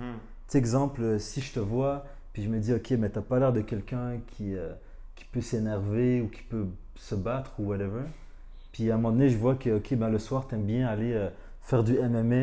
[0.47, 3.39] Tu sais, exemple, si je te vois, puis je me dis, ok, mais t'as pas
[3.39, 4.74] l'air de quelqu'un qui, euh,
[5.16, 6.66] qui peut s'énerver ou qui peut
[6.96, 8.02] se battre ou whatever.
[8.72, 11.14] Puis à un moment donné, je vois que, ok, ben, le soir, t'aimes bien aller
[11.14, 11.30] euh,
[11.62, 12.36] faire du MMA,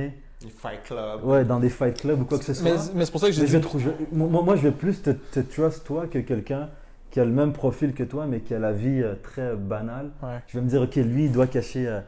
[0.43, 1.25] Les Fight Club.
[1.25, 2.71] ouais, dans des fight clubs ou quoi que ce soit.
[2.71, 3.63] Mais, mais c'est pour ça que j'ai je dit.
[3.63, 6.69] trouve, je- moi, moi, je vais plus te, te trust toi que quelqu'un
[7.11, 10.11] qui a le même profil que toi, mais qui a la vie euh, très banale.
[10.23, 10.39] Ouais.
[10.47, 12.01] Je vais me dire, ok, lui, il doit cacher, euh,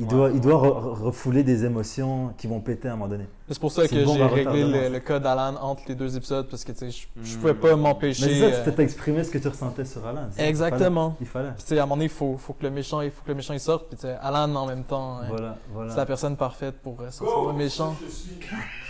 [0.00, 0.40] il Ouais, doit, il ouais.
[0.40, 3.26] doit re- re- refouler des émotions qui vont péter à un moment donné.
[3.48, 6.48] C'est pour ça que bon, j'ai réglé le, le cas d'Alan entre les deux épisodes
[6.50, 6.86] parce que je,
[7.22, 7.40] je Mm.
[7.40, 8.24] pouvais pas Mais m'empêcher.
[8.24, 10.28] c'est ça, euh, tu t'es exprimé ce que tu ressentais sur Alan.
[10.36, 11.14] Exactement.
[11.20, 11.50] Il fallait.
[11.64, 13.36] Puis, à un moment donné, il faut, faut que le méchant, il faut que le
[13.36, 13.86] méchant il sorte.
[13.94, 16.06] Puis Alan en même temps, hein, Voilà, c'est la voilà.
[16.06, 17.94] personne parfaite pour euh, sortir le méchant.
[18.04, 18.38] Je suis.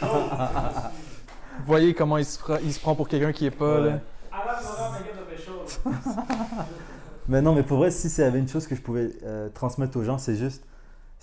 [0.00, 0.07] Vous
[1.66, 3.86] voyez comment il se, prend- il se prend pour quelqu'un qui est pas Ouais.
[3.90, 4.00] là.
[4.32, 5.52] De pécho.
[7.28, 9.96] Mais non, mais pour vrai, si c'est avait une chose que je pouvais euh, transmettre
[9.96, 10.62] aux gens, c'est juste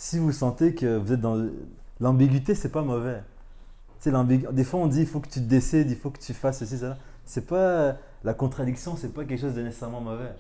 [0.01, 1.39] si vous sentez que vous êtes dans
[1.99, 3.21] l'ambiguïté, c'est pas mauvais.
[4.51, 6.57] Des fois on dit il faut que tu te décides, il faut que tu fasses
[6.57, 6.97] ceci, cela.
[7.23, 10.31] C'est pas la contradiction, c'est pas quelque chose de nécessairement mauvais.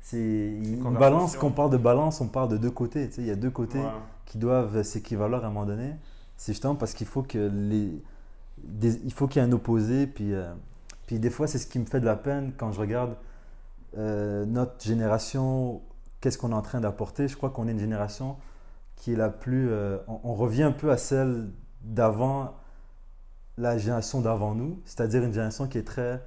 [0.00, 1.32] C'est une balance.
[1.40, 3.08] Quand on parle de balance, on parle de deux côtés.
[3.08, 3.80] Tu sais, il y a deux côtés
[4.26, 5.90] qui doivent s'équivaloir à un moment donné.
[6.36, 8.00] C'est justement parce qu'il faut que les,
[8.62, 10.06] des- il faut qu'il y ait un opposé.
[10.06, 10.52] Puis, euh,
[11.06, 13.16] puis des fois, c'est ce qui me fait de la peine quand je regarde
[13.98, 15.80] euh, notre génération.
[16.20, 18.36] Qu'est-ce qu'on est en train d'apporter Je crois qu'on est une génération
[19.00, 19.70] qui est la plus.
[19.70, 21.50] euh, on, on revient un peu à celle
[21.82, 22.54] d'avant,
[23.58, 26.22] la génération d'avant nous, c'est-à-dire une génération qui est très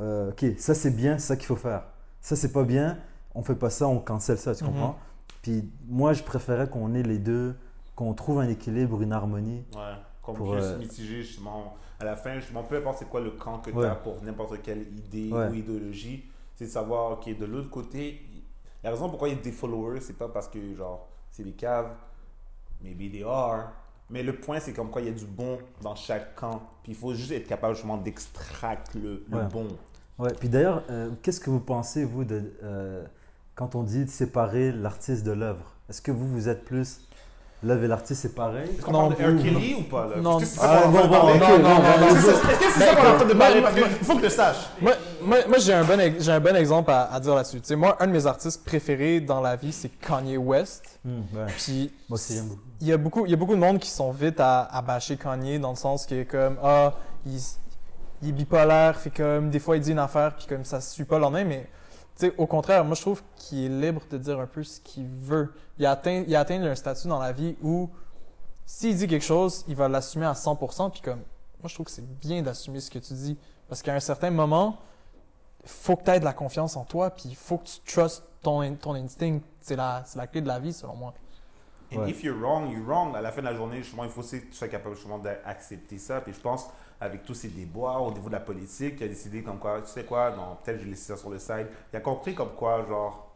[0.00, 1.84] euh, ok, ça c'est bien, c'est ça qu'il faut faire.
[2.20, 2.98] Ça c'est pas bien,
[3.34, 4.70] on fait pas ça, on cancelle ça, tu Mhm.
[4.70, 4.98] comprends?
[5.42, 7.56] Puis moi, je préférais qu'on ait les deux,
[7.96, 9.64] qu'on trouve un équilibre, une harmonie.
[9.74, 11.74] Ouais, Pour, plus euh, mitigé justement.
[12.00, 13.86] À la fin, justement, peu importe c'est quoi le camp que tu Ouais.
[13.86, 15.48] as pour n'importe quelle idée Ouais.
[15.50, 16.24] ou idéologie,
[16.56, 18.22] c'est de savoir, ok, de l'autre côté,
[18.82, 21.52] la raison pourquoi il y a des followers, c'est pas parce que, genre, c'est des
[21.52, 21.90] caves,
[22.80, 23.72] maybe they are.
[24.08, 26.62] Mais le point, c'est comme quoi il y a du bon dans chaque camp.
[26.84, 29.44] Puis il faut juste être capable, justement, d'extraire le, le Ouais.
[29.50, 29.66] bon.
[30.16, 33.04] Ouais, puis d'ailleurs, euh, qu'est-ce que vous pensez, vous, de, euh,
[33.56, 35.74] quand on dit de séparer l'artiste de l'œuvre?
[35.88, 37.00] Est-ce que vous, vous êtes plus
[37.64, 39.42] l'œuvre et l'artiste, c'est pareil Est-ce qu'on parle de R.
[39.42, 40.16] Kelly ou pas, là?
[40.20, 40.38] Non.
[40.60, 42.16] Ah, qu'on est en bon, train de bon, ok, non, non, non, non, non, non,
[42.16, 43.62] Est-ce que c'est ça qu'on est en train de parler?
[43.74, 44.56] Qu'il faut que tu le saches.
[44.80, 44.92] Moi,
[45.22, 47.60] moi, moi, j'ai un bon, exemple à, à dire là-dessus.
[47.60, 51.00] Tu sais, moi, un de mes artistes préférés dans la vie, c'est Kanye West.
[51.04, 51.46] Hmm, ouais.
[51.56, 52.60] Puis, Moi aussi, j'aime beaucoup.
[52.80, 54.82] il y a beaucoup, il y a beaucoup de monde qui sont vite à, à
[54.82, 56.94] bâcher Kanye dans le sens qui est comme ah
[57.26, 57.38] il,
[58.22, 60.92] il est bipolaire, fait comme des fois il dit une affaire puis comme ça se
[60.92, 61.66] suit pas le lendemain, mais
[62.16, 65.06] sais au contraire, moi je trouve qu'il est libre de dire un peu ce qu'il
[65.06, 65.52] veut.
[65.78, 67.90] Il a atteint, il a atteint un statut dans la vie où
[68.66, 71.18] s'il dit quelque chose, il va l'assumer à 100% puis comme
[71.60, 73.36] moi je trouve que c'est bien d'assumer ce que tu dis
[73.68, 74.78] parce qu'à un certain moment
[75.64, 78.22] faut que tu aies de la confiance en toi puis il faut que tu trustes
[78.42, 79.38] ton, ton instinct.
[79.60, 81.14] C'est la, c'est la clé de la vie selon moi.
[81.92, 82.10] And Ouais.
[82.10, 83.14] if you're wrong, you're wrong.
[83.16, 85.18] À la fin de la journée, justement, il faut aussi que tu sois capable justement
[85.18, 86.20] d'accepter ça.
[86.20, 86.66] Puis je pense,
[87.04, 89.90] avec tous ces débats au niveau de la politique, il a décidé comme quoi, tu
[89.90, 91.66] sais quoi, non, peut-être je laisse ça sur le side.
[91.92, 93.30] Il a compris comme quoi, genre,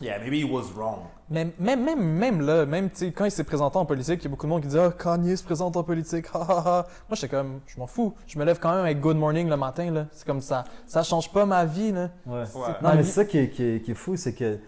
[0.00, 1.00] yeah, maybe he was wrong.
[1.30, 4.24] Mais même, même, même là, même tu sais, quand il s'est présenté en politique, il
[4.24, 6.58] y a beaucoup de monde qui dit Ah, Kanye se présente en politique, ha ha
[6.66, 6.86] ha.
[7.08, 8.14] Moi, j'étais comme, je m'en fous.
[8.26, 10.06] Je me lève quand même avec Good Morning le matin, là.
[10.12, 10.64] C'est comme ça.
[10.86, 12.10] Ça change pas ma vie, là.
[12.26, 12.40] Ouais.
[12.40, 12.44] Ouais.
[12.82, 14.58] Non, Ma mais c'est ça qui est, qui est- qui est fou, c'est que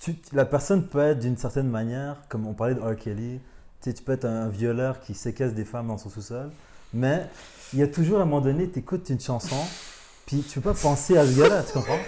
[0.00, 2.96] tu- la personne peut être d'une certaine manière, comme on parlait de R.
[2.96, 3.40] Kelly,
[3.80, 6.50] tu sais, tu peux être un, un violeur qui séquestre des femmes dans son sous-sol,
[6.94, 7.26] mais
[7.72, 9.56] il y a toujours un moment donné, tu écoutes une chanson,
[10.26, 11.98] puis tu peux pas penser à ce gars-là, tu comprends?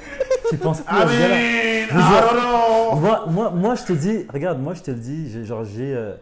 [0.48, 1.34] Tu penses plus I à ce gars-là.
[1.36, 2.96] mean, Vous I êtes- don't know.
[3.00, 5.94] Moi, moi, moi, je te dis, regarde, moi, je te le dis, genre, j'ai.
[5.94, 6.14] euh,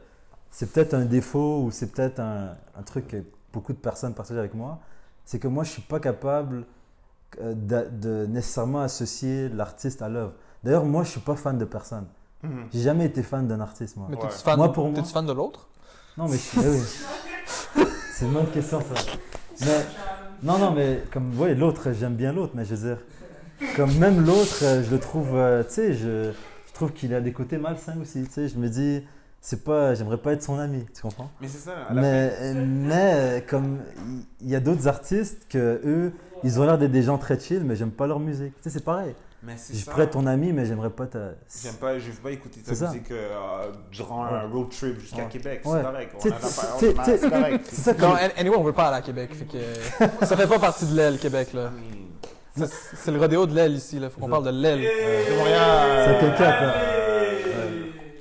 [0.51, 3.17] c'est peut-être un défaut ou c'est peut-être un, un truc que
[3.53, 4.79] beaucoup de personnes partagent avec moi.
[5.25, 6.65] C'est que moi, je suis pas capable
[7.41, 10.33] euh, de, de nécessairement associer l'artiste à l'œuvre.
[10.65, 12.07] D'ailleurs, moi, je suis pas fan de personne.
[12.43, 12.67] Mhm.
[12.73, 14.07] J'ai jamais été fan d'un artiste, moi.
[14.11, 14.23] Mais Ouais.
[14.23, 15.69] t'es-tu fan, Moi, pour moi- fan de l'autre?
[16.17, 16.59] Non, mais je suis.
[18.13, 19.03] C'est une bonne question, ça.
[19.61, 19.87] Mais,
[20.43, 22.99] non, non, mais comme, ouais, l'autre, j'aime bien l'autre, mais je veux dire,
[23.77, 26.33] comme même l'autre, euh, je le trouve, euh, tu sais, je,
[26.67, 29.03] je trouve qu'il a des côtés malsains aussi, tu sais, je me dis,
[29.41, 31.31] c'est pas, j'aimerais pas être son ami, tu comprends?
[31.41, 33.79] Mais c'est ça, à la Mais, mais comme
[34.41, 36.13] il y a d'autres artistes que eux,
[36.45, 38.55] ils ont l'air d'être des gens très chill, mais j'aime pas leur musique.
[38.57, 39.15] Tu sais, c'est pareil.
[39.43, 39.91] Mais Je ça.
[39.93, 41.31] pourrais être ton ami, mais j'aimerais pas ta.
[41.63, 45.29] J'aime pas, je veux pas écouter ta musique euh, durant un road trip jusqu'à Ouais.
[45.31, 45.61] Québec.
[45.65, 45.81] Ouais.
[46.19, 47.19] C'est correct.
[47.21, 47.65] C'est correct.
[47.71, 49.31] C'est ça Non, anyway, on veut pas aller à Québec.
[49.35, 51.71] Fait que ça fait pas partie de l'aile, Québec, là.
[52.57, 54.11] C'est le rodéo de l'aile ici, là.
[54.11, 54.81] Faut qu'on parle de l'aile.
[54.81, 56.19] de Montréal.
[56.37, 56.75] Ça.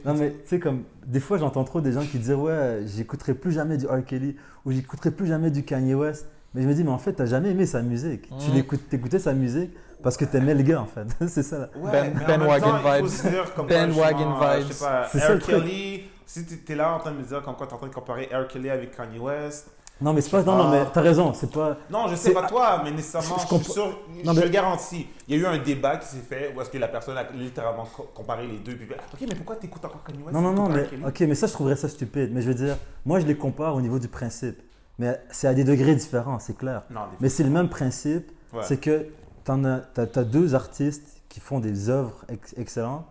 [0.05, 3.33] Non, mais tu sais, comme des fois, j'entends trop des gens qui disent Ouais, j'écouterai
[3.33, 4.03] plus jamais du R.
[4.05, 6.27] Kelly ou j'écouterai plus jamais du Kanye West.
[6.53, 8.29] Mais je me dis, mais en fait, t'as jamais aimé sa musique.
[8.39, 8.53] Tu Mm.
[8.55, 9.71] l'écoutes, t'écoutais sa musique
[10.03, 11.07] parce que t'aimais le gars, en fait.
[11.27, 11.69] c'est ça.
[11.75, 13.67] Ouais, Ben- Ben Wagon temps, vibes.
[13.67, 14.67] Ben Wagon vibes.
[14.67, 15.55] Je sais pas, C'est ça, le truc.
[15.55, 17.79] Kelly, si tu es là en train de me dire comme quoi tu es en
[17.79, 18.47] train de comparer R.
[18.47, 19.67] Kelly avec Kanye West.
[19.99, 20.43] Non, mais c'est pas.
[20.43, 21.33] Non, non, mais t'as raison.
[21.33, 21.75] C'est pas.
[21.89, 24.39] Non, je sais pas toi, mais nécessairement, Je- je, je suis comprends- sûr, Non, je
[24.39, 25.07] mais- le garantis.
[25.27, 27.23] Il y a eu un débat qui s'est fait où est-ce que la personne a
[27.33, 28.75] littéralement co- comparé les deux.
[28.75, 31.47] Puis, ok, mais pourquoi t'écoutes encore Kanye West Non, non, non, mais ok, mais ça,
[31.47, 32.29] je trouverais ça stupide.
[32.31, 32.75] Mais je veux dire,
[33.07, 34.61] moi, je les compare au niveau du principe.
[34.99, 36.83] Mais c'est à des degrés différents, c'est clair.
[36.91, 38.31] Non, Mais c'est le même principe.
[38.53, 38.61] Ouais.
[38.63, 39.07] C'est que
[39.47, 43.05] tu as, deux artistes qui font des œuvres ex- excellentes,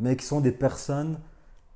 [0.00, 1.18] mais qui sont des personnes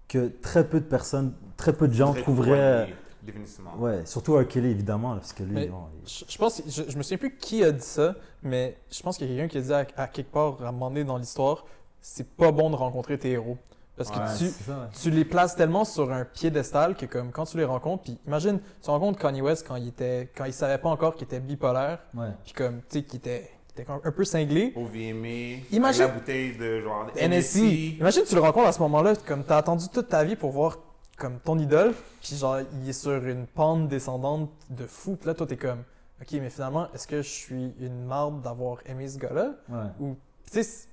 [0.08, 2.94] que très peu de personnes, très peu de gens Très trouveraient.
[3.22, 3.74] Définitivement.
[3.78, 4.46] Ouais, surtout R.
[4.46, 7.18] Kelly, évidemment, parce que lui, Mais- bon, il- Je, je pense, je, je me souviens
[7.18, 8.14] plus qui a dit ça,
[8.44, 10.68] mais je pense qu'il y a quelqu'un qui a dit à, à quelque part, à
[10.68, 11.64] un moment donné dans l'histoire,
[12.00, 13.58] c'est pas bon de rencontrer tes héros.
[13.96, 14.86] Parce que Ouais, tu, c'est ça, ouais.
[15.02, 18.60] tu les places tellement sur un piédestal que comme quand tu les rencontres, puis imagine,
[18.82, 21.98] tu rencontres Kanye West quand il était, quand il savait pas encore qu'il était bipolaire,
[22.44, 23.50] puis comme, tu sais, qu'il était,
[23.82, 24.72] était un peu cinglé.
[24.76, 27.96] Au VMA, Imagine- avec la bouteille de genre NSI.
[27.98, 30.78] Imagine, tu le rencontres à ce moment-là, comme t'as attendu toute ta vie pour voir
[31.18, 35.34] comme ton idole, puis genre, il est sur une pente descendante de fou, puis là,
[35.34, 35.78] toi, t'es comme,
[36.20, 39.54] ok, mais finalement, est-ce que je suis une marde d'avoir aimé ce gars-là?
[39.68, 39.76] ouais.
[40.00, 40.16] Ou,
[40.46, 40.88] tu sais, c'est-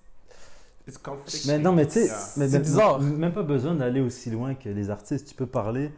[0.86, 1.50] It's conflicting.
[1.52, 2.18] Mais non, mais tu sais, Yeah.
[2.36, 3.00] mais- C'est mais- bizarre.
[3.00, 5.30] Même pas besoin d'aller aussi loin que les artistes.
[5.30, 5.92] Tu peux parler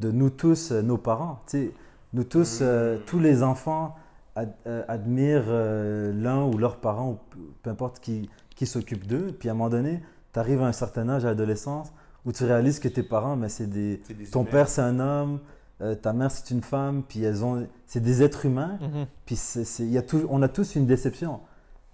[0.00, 1.40] de nous tous, euh, nos parents.
[1.46, 1.70] Tu sais,
[2.12, 3.00] nous tous, euh, Mm.
[3.06, 3.94] tous les enfants
[4.36, 7.18] ad- euh, admirent euh, l'un ou leurs parents, ou
[7.62, 9.28] peu- importe qui, qui s'occupe d'eux.
[9.38, 10.02] Puis à un moment donné,
[10.32, 11.92] tu arrives à un certain âge, à l'adolescence,
[12.24, 14.00] où tu réalises que tes parents, mais c'est des.
[14.30, 14.50] Ton humains.
[14.50, 15.40] père, c'est un homme.
[15.80, 19.06] euh, ta mère c'est une femme, puis elles ont, c'est des êtres humains, Mhm.
[19.26, 21.40] puis c'est, y a tout, on a tous une déception.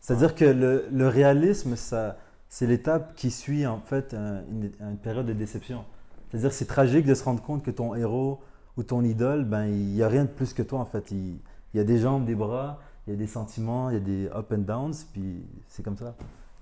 [0.02, 2.18] C'est-à-dire que le, le réalisme, ça,
[2.50, 5.84] c'est l'étape qui suit en fait un- une, une période de déception.
[6.30, 8.40] C'est-à-dire que c'est tragique de se rendre compte que ton héros
[8.76, 11.10] ou ton idole, ben, il n'y a rien de plus que toi en fait.
[11.10, 11.38] Il,
[11.74, 14.00] il y a des jambes, des bras, il y a des sentiments, il y a
[14.00, 16.14] des up and downs, puis c'est comme ça.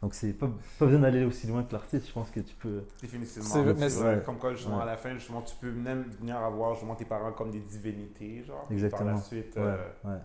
[0.03, 0.49] Donc c'est pas,
[0.79, 2.85] pas besoin d'aller aussi loin que l'artiste, je pense que tu peux...
[3.01, 3.49] Définitivement.
[3.49, 4.83] C'est- mais C'est c'est- Comme quoi, justement, Ouais.
[4.83, 8.45] à la fin, justement, tu peux même venir avoir justement, tes parents comme des divinités,
[8.45, 8.63] genre.
[8.65, 9.11] Par Exactement.
[9.13, 10.19] la suite, Ouais, euh, ouais.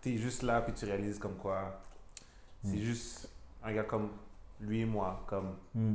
[0.00, 1.80] t'es juste là, puis tu réalises comme quoi
[2.62, 2.80] c'est Mm.
[2.80, 3.28] juste
[3.64, 4.08] un gars comme
[4.60, 5.94] lui et moi, comme Mm.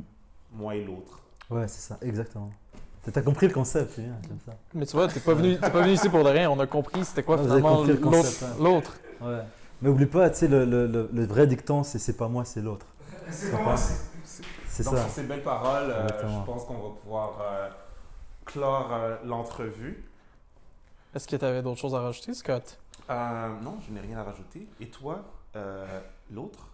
[0.52, 1.22] moi et l'autre.
[1.50, 2.50] Ouais, c'est ça, exactement.
[3.12, 4.54] T'as compris le concept, c'est bien, comme ça.
[4.74, 6.50] Mais tu vois, t'es pas venu, t'es pas venu ici pour de rien.
[6.50, 8.02] On a compris c'était quoi avez finalement l'autre.
[8.02, 8.56] concept, hein.
[8.60, 8.98] l'autre.
[9.22, 9.42] Ouais.
[9.82, 12.46] Mais oublie pas, tu sais, le, le, le, le vrai dicton, c'est c'est pas moi,
[12.46, 12.86] c'est l'autre.
[13.30, 14.10] C'est passe.
[14.68, 14.98] c'est ça.
[15.02, 17.70] sur ces belles paroles, euh, je pense qu'on va pouvoir euh,
[18.46, 20.06] clore euh, l'entrevue.
[21.14, 22.80] Est-ce que t'avais d'autres choses à rajouter, Scott?
[23.10, 24.66] Euh, non, je n'ai rien à rajouter.
[24.80, 25.26] Et toi,
[25.58, 25.86] euh,
[26.32, 26.70] l'autre?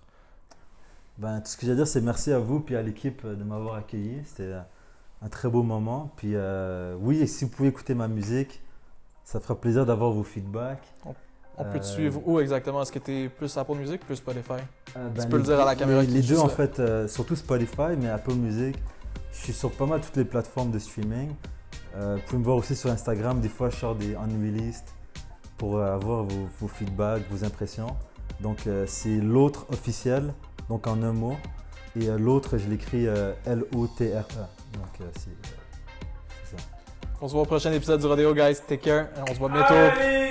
[1.17, 3.43] Ben, tout ce que j'ai à dire, c'est merci à vous puis à l'équipe de
[3.43, 4.21] m'avoir accueilli.
[4.25, 4.61] C'était euh,
[5.21, 6.11] un très beau moment.
[6.17, 8.61] Puis euh, oui, et si vous pouvez écouter ma musique,
[9.23, 10.83] ça fera plaisir d'avoir vos feedbacks.
[11.05, 12.81] On peut te Euh, suivre où exactement?
[12.81, 14.53] Est-ce que t'es plus Apple Music, plus Spotify?
[14.95, 16.53] Euh, Tu peux le les- dire à la caméra Les, deux, en là.
[16.53, 18.77] fait, surtout Spotify, mais Apple Music.
[19.33, 21.29] Je suis sur pas mal toutes les plateformes de streaming.
[21.95, 23.41] Vous pouvez me voir aussi sur Instagram.
[23.41, 24.85] Des fois, je sors des unreleased
[25.57, 27.93] pour euh, avoir vos, vos feedbacks, vos impressions.
[28.39, 30.33] Donc, euh, c'est l'autre officiel,
[30.69, 31.35] donc en un mot.
[31.99, 34.45] Et euh, l'autre, je l'écris euh, L-O-T-R-E.
[34.73, 35.55] Donc, euh, c'est euh,
[36.43, 36.63] c'est ça.
[37.21, 38.57] On se voit au prochain épisode du Rodeo, guys.
[38.67, 39.07] Take care.
[39.29, 39.73] On se voit bientôt.
[39.73, 40.29] Allez